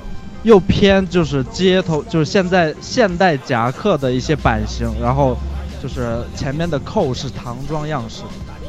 [0.44, 5.38] 又偏就是街头，就是现在现代夹克的一些版型，然后
[5.86, 8.24] 就是前面的扣是唐装样式，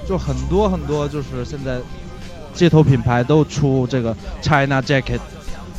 [0.07, 1.79] 就很多很多，就是现在
[2.53, 5.21] 街头品牌都出这个 China jacket，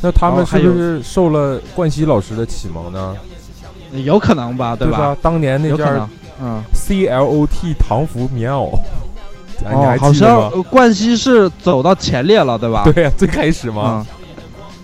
[0.00, 3.16] 那他们还是不是受了冠希老师的启蒙呢？
[3.92, 4.76] 有可能吧，吧？
[4.76, 5.16] 对吧？
[5.22, 6.08] 当年那件
[6.42, 8.70] 嗯，C L O T 唐服棉袄，
[9.64, 10.12] 哎哦，好？
[10.12, 12.82] 像呃冠希是走到前列了，对吧？
[12.92, 14.04] 对呀，最开始嘛。
[14.04, 14.40] 嗯，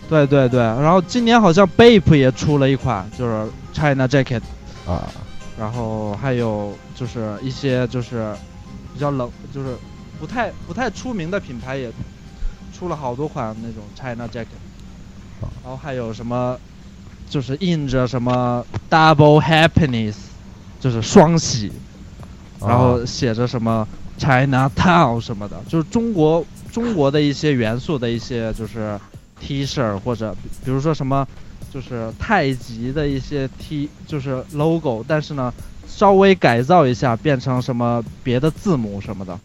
[0.08, 4.42] 对对对，然后今年好像 Bape 也出了一款，就是 China Jacket
[4.86, 5.02] 啊，
[5.58, 8.34] 然后还有就是一些就是
[8.92, 9.76] 比较冷，就是
[10.18, 11.90] 不太不太出名的品牌也
[12.76, 14.58] 出了好多款那种 China Jacket，
[15.62, 16.58] 然后还有什么
[17.28, 20.14] 就是印着什么 Double Happiness，
[20.80, 21.72] 就是双喜，
[22.60, 23.86] 然后写着什么
[24.18, 28.98] China Town 什么的，就是中国中国的一些元素的一些就是
[29.40, 31.26] T 恤或者比比如说什么
[31.74, 35.52] 就是太极的一些 T 就是 logo，但是呢
[35.88, 39.36] 稍微改造一下变成什么别的字母什么的，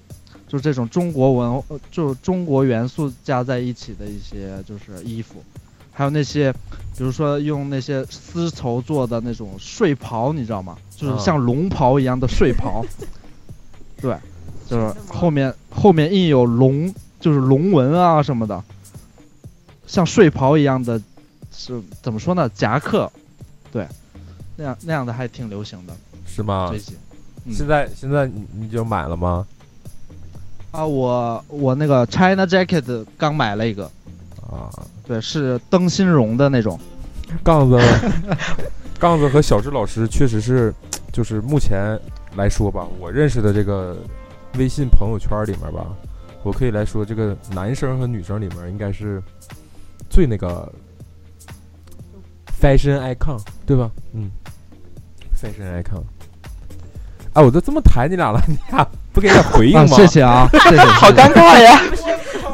[0.47, 5.43] 就这种中国文呃就中国元素加在一起的一些就是衣服，
[5.91, 6.53] 还有那些
[6.95, 10.77] 比如说用那些丝绸做的那种睡袍，你知道吗？
[10.95, 12.85] 就是像龙袍一样的睡袍。
[13.99, 14.15] 对，
[14.67, 18.63] 就是后面后面印有龙，就是龙纹啊什么的，
[19.87, 21.01] 像睡袍一样的
[21.61, 22.49] 是怎么说呢？
[22.55, 23.11] 夹克，
[23.69, 23.85] 对，
[24.55, 25.93] 那样那样的还挺流行的。
[26.25, 26.79] 是吗最？
[26.79, 26.95] 近
[27.45, 29.45] 嗯现在现在你你就买了吗？
[30.71, 33.91] 啊，我我那个 China Jacket 刚买了一个，
[34.49, 34.71] 啊，
[35.05, 36.79] 对，是灯芯绒的那种。
[37.43, 37.77] 杠子，
[38.97, 40.73] 杠子和小智老师确实是，
[41.11, 41.99] 就是目前
[42.37, 43.97] 来说吧，我认识的这个
[44.57, 45.87] 微信朋友圈里面吧，
[46.41, 49.21] 我可以来说，这个男生和女生里面应该是
[50.09, 50.71] 最那个
[52.59, 53.89] fashion icon，对吧？
[54.13, 54.29] 嗯
[55.35, 56.01] ，fashion icon。
[57.33, 59.95] 哎，我都这么抬你俩了， 你俩不给点回应啊，吗？
[59.95, 60.77] 谢谢啊， 谢谢。
[60.77, 61.79] 好尴尬呀！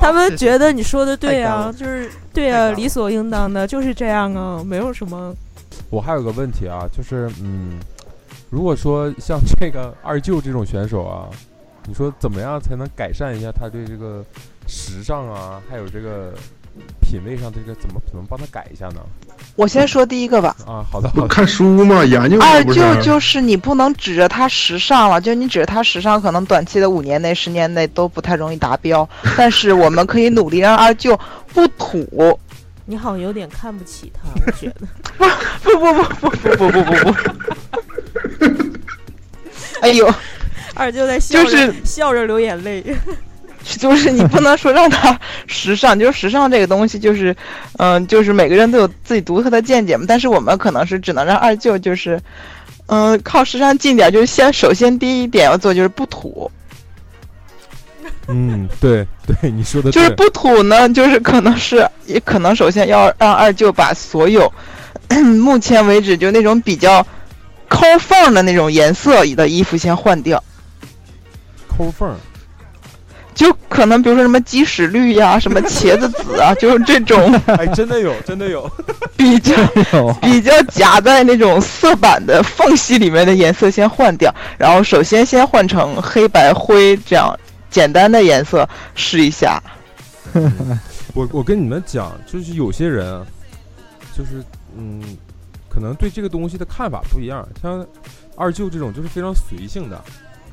[0.02, 5.34] 他们觉得你说的对啊，就是对啊，理所应当的，就是这样啊，没有什么。
[5.90, 7.80] 我还有个问题啊，就是嗯，
[8.50, 11.30] 如果说像这个二舅这种选手啊，
[11.88, 14.24] 你说怎么样才能改善一下他对这个
[14.68, 16.34] 时尚啊，还有这个
[17.02, 19.00] 品味上这个怎么怎么帮他改一下呢？
[19.56, 20.56] 我先说第一个吧。
[20.66, 22.64] 啊，好的好的，看书嘛，研究二？
[22.66, 29.08] 舅就是你不能指着他时尚了，就你指着他时尚，可能短期的五年内、十年内都不太容易达标。
[29.38, 31.18] 但是我们可以努力让二舅
[31.54, 32.38] 不土。
[32.86, 34.88] 你好像有点看不起他，我觉得。
[35.64, 37.16] 不不不不不不不不不。
[39.82, 40.14] 哎呦，
[40.76, 42.84] 二舅在笑着、就是笑着流眼泪。
[43.78, 47.36] 就是你不能说让他时尚， 就是时尚这个东西，就是，
[47.78, 50.06] 嗯、就是每个人都有自己独特的见解嘛。
[50.08, 52.22] 但是我们可能是只能让二舅就是，
[52.88, 56.50] 嗯、靠时尚近点，就是先首先第一点要做就是不土，
[58.28, 64.52] 嗯，对对，你说的，就是不土呢，就是可能是也可能首先要让二舅把所有
[65.42, 67.06] 目前为止就那种比较
[67.68, 70.42] 抠缝的那种颜色的衣服先换掉。
[71.68, 72.16] 抠缝儿，
[73.36, 78.68] 就可能比如说什么鸡屎绿呀，什么茄子紫啊， 就是这种哎，真的有，真的有，
[79.18, 79.54] 比较
[79.92, 87.38] 有比较夹在那种色板的缝隙里面的颜色先换掉，然后首先先换成黑白灰这样
[87.70, 89.62] 简单的颜色试一下。
[91.14, 93.26] 我我跟你们讲，就是有些人啊，
[94.18, 94.44] 就是
[94.78, 95.02] 嗯，
[95.70, 97.48] 可能对这个东西的看法不一样。
[97.62, 97.86] 像
[98.36, 100.02] 二舅这种就是非常随性的，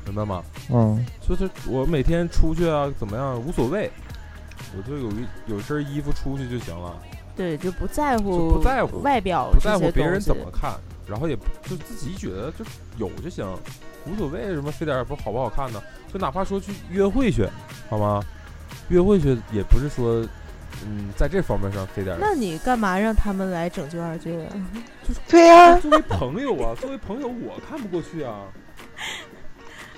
[0.05, 0.43] 明白吗？
[0.69, 3.89] 嗯，就是我每天出去啊，怎么样无所谓，
[4.75, 6.97] 我就有一有身衣服出去就行了，
[7.35, 10.73] 对，就不在乎不在乎外表不在乎别人怎么看，
[11.07, 12.65] 然后也就自己觉得就
[12.97, 13.47] 有就行，
[14.05, 15.81] 无所谓什么非点儿不好不好看呢，
[16.11, 17.47] 就哪怕说去约会去，
[17.89, 18.21] 好吗？
[18.89, 20.21] 约会去也不是说，
[20.85, 22.17] 嗯，在这方面上非得。
[22.19, 24.49] 那你干嘛让他们来拯救二舅呀？
[25.29, 28.41] 对呀、作为朋友啊，作为朋友我看不过去啊。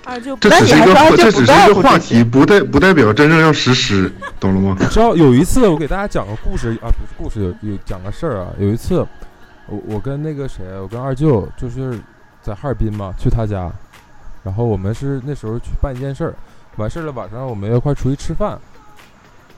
[0.06, 4.76] 二舅这只是一个，这只是一个话题，不代不代表真正要实施，懂了吗？
[4.78, 8.52] 你知道有一次我给大家讲个故事啊，不是故事，有有讲个事儿啊。
[8.56, 9.04] 有一次，
[9.66, 11.98] 我我跟那个谁，我跟二舅就是
[12.40, 13.68] 在哈尔滨嘛，去他家，
[14.44, 16.34] 然后我们是那时候去办一件事儿，
[16.76, 18.56] 完事儿了晚上我们要一块儿出去吃饭，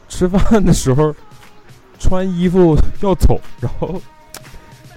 [0.08, 1.14] 吃饭的时候
[1.98, 4.00] 穿衣服要走，然后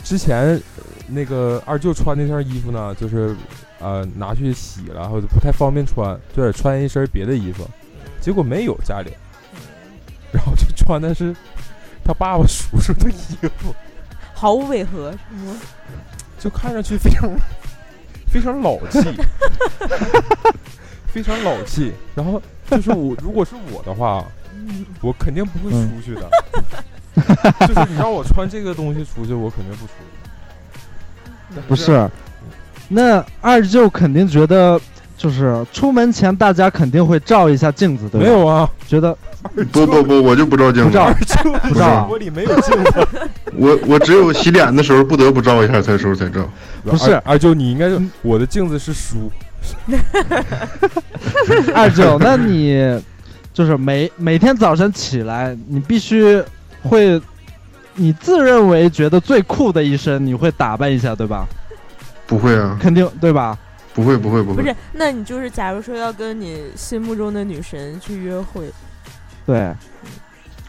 [0.01, 3.35] 之前呃那个二舅穿那件衣服呢，就是
[3.81, 7.67] 呃拿去洗了，或者不太方便穿，就得穿一身别的衣服，
[8.19, 9.11] 结果没有家里，
[10.31, 11.35] 然后就穿的是
[12.03, 13.73] 他爸爸叔叔的衣服，
[14.33, 15.55] 毫无违和，是吗？
[16.39, 17.29] 就看上去非常
[18.27, 18.99] 非常老气，
[21.07, 21.93] 非常老气。
[22.15, 24.25] 然后就是我，如果是我的话，
[25.01, 26.29] 我肯定不会出去的。
[27.67, 29.91] 就是你让我穿这个东西出去，我肯定不出
[31.53, 31.61] 去。
[31.67, 32.09] 不是，
[32.93, 34.79] 那二舅肯定觉得，
[35.17, 38.27] 就是出门前大家肯定会照一下镜子，对吧？
[38.27, 39.17] 没有啊，觉得
[39.71, 43.07] 不不不，我就不照镜子，不照，就不照啊我里没有镜子。
[43.55, 46.47] 我我只有洗脸的时候不得不照一下才时候才照。
[46.83, 49.31] 不是二二舅，你应该是我的镜子是书。
[51.73, 52.99] 二舅，那你
[53.53, 56.43] 就是每每天早晨起来，你必须
[56.81, 57.21] 会，
[57.95, 61.47] 你自认为觉得最酷的一身，你会打扮一下，对吧？
[62.31, 63.57] 不会啊，肯定对吧？
[63.93, 68.71] 不会不会不会不是，，那你就是假如说要跟你心目中的女神去约会，
[69.45, 69.69] 对，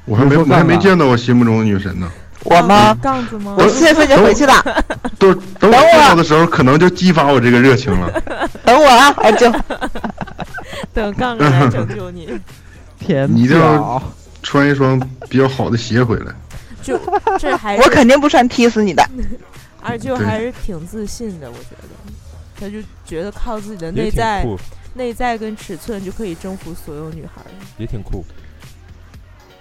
[0.05, 2.11] 我还没我还没见到我心目中的女神呢。
[2.43, 2.93] 我吗？
[3.01, 3.55] 杠子吗？
[3.57, 4.61] 我四月份就回去了，
[5.21, 8.11] 都等我等我见到的时候，可能就激发我这个热情了。
[8.65, 9.49] 等我啊，二舅。
[10.93, 12.29] 等杠子来拯救你。
[12.99, 14.03] 天你一定要，
[14.43, 14.99] 穿一双
[15.29, 16.35] 比较好的鞋回来。
[16.83, 16.99] 就
[17.39, 19.09] 这还我肯定不穿踢死你的。
[19.83, 21.89] 二舅对还是挺自信的，我觉得，
[22.59, 24.47] 他就觉得靠自己的内在、
[24.95, 27.51] 内在跟尺寸就可以征服所有女孩儿。
[27.79, 28.25] 也挺酷。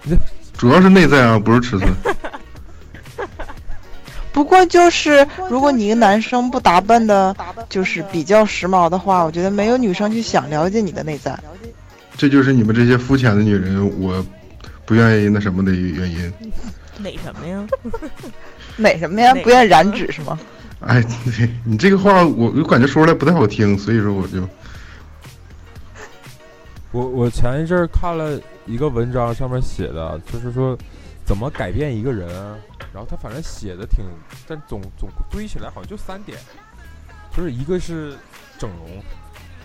[0.56, 1.92] 主要是内在啊，不是尺寸。
[4.32, 7.36] 不过就是，如果你一个男生不打扮的，
[7.68, 11.38] 就是比较时髦的话，我觉得没有女生去想了解你的内在。
[12.16, 14.24] 这就是你们这些肤浅的女人，我
[14.86, 16.32] 不愿意那什么的原因。
[16.98, 17.66] 哪什么呀？
[18.76, 19.34] 哪什么呀？
[19.42, 20.38] 不愿意染指是吗？
[20.80, 24.48] 哎，对你这个话我我感觉说出来不太好听，所以说我就
[26.90, 30.76] 我我前一阵儿看了一个文章，上面写的就是说
[31.24, 32.28] 怎么改变一个人，
[32.92, 34.04] 然后他反正写的挺，
[34.46, 36.36] 但总总堆起来好像就三点，
[37.36, 38.16] 就是一个是
[38.58, 39.02] 整容，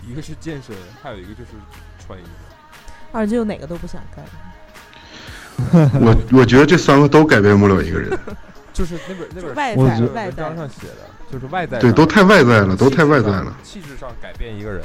[0.08, 1.50] 一个是健身，还有一个就是
[2.06, 2.30] 穿衣服。
[3.10, 4.24] 二舅哪个都不想干。
[6.00, 8.16] 我我觉得这三个都改变不了一个人，
[8.78, 13.52] 就是那本那本外书在外在上写的，就是外在对，都太外在了，都太外在了。
[13.64, 14.80] 气质上改变一个人。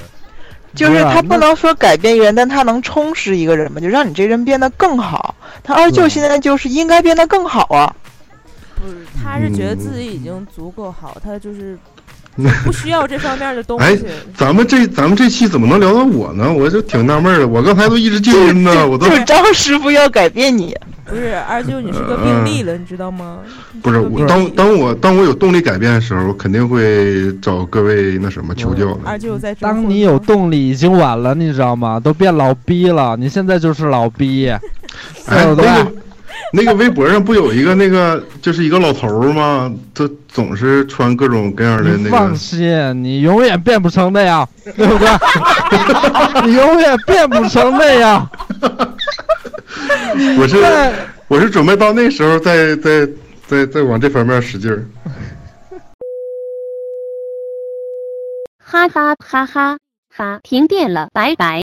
[0.73, 5.35] 就是啊他不能说改变一个人，但他能充实一个人嘛，就让你这人变得更好。
[5.61, 7.95] 他二舅现在就是应该变得更好啊。
[8.81, 12.02] 不是，他是觉得自己已经足够好，他就是嗯
[12.65, 14.05] 不需要这方面的东哎西。
[14.35, 16.51] 咱们这咱们这期怎么能聊到我呢？
[16.51, 20.75] 我就挺纳闷儿的，我刚才都一直静音呢，我都就是张师傅要改变你，
[21.05, 23.39] 不是二舅，你是个嗯病例了，你知道吗？
[23.81, 28.99] 不是我当当我当我有动力改变的时候，我肯定会找各位那什么求教的。
[29.05, 31.99] 二舅在当你有动力已经晚了，你知道吗？
[31.99, 34.47] 都变老逼了，你现在就是老逼，
[35.27, 35.45] 哎？
[35.45, 35.91] 那个
[36.55, 39.73] 那个微博上不有一个那个就是一个老头儿吗？
[39.91, 42.09] 他总是穿各种各样的那个。
[42.11, 44.47] 放心，你永远变不成那样，
[44.77, 46.45] 对不对？
[46.45, 48.29] 你永远变不成那样。
[50.37, 50.57] 我是
[51.27, 53.09] 我是准备到那时候再再
[53.47, 54.85] 再再往这方面使劲儿。
[58.59, 59.77] 哈哈哈哈
[60.15, 60.39] 哈！
[60.43, 61.62] 停电了，拜拜。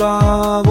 [0.00, 0.69] 高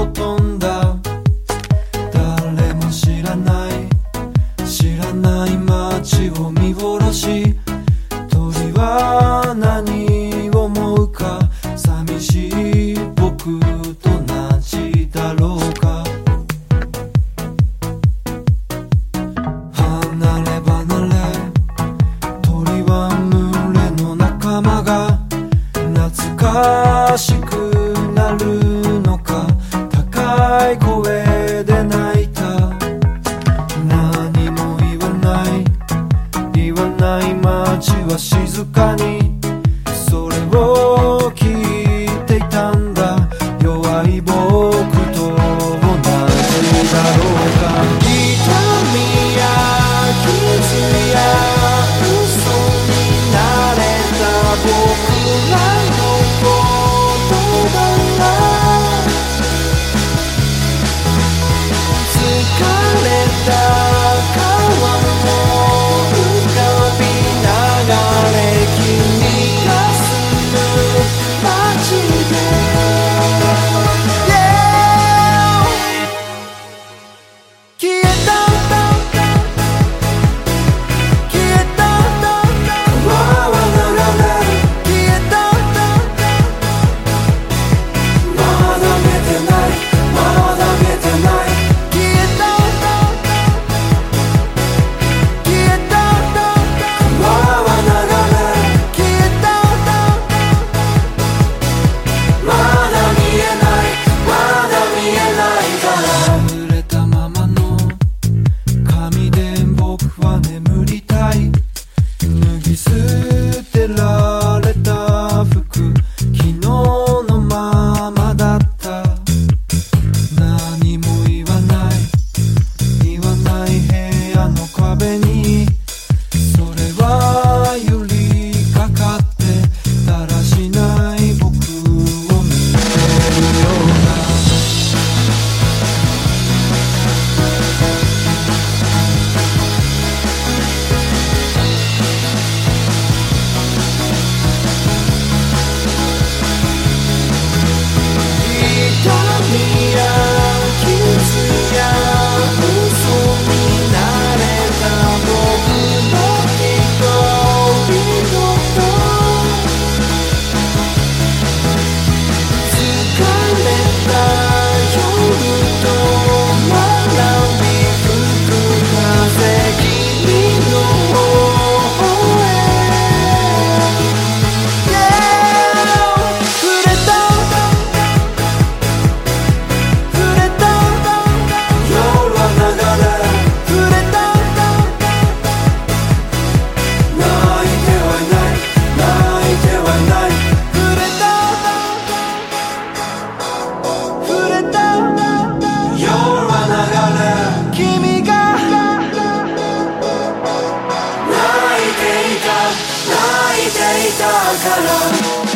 [204.09, 204.23] Maldito
[204.63, 205.48] calor.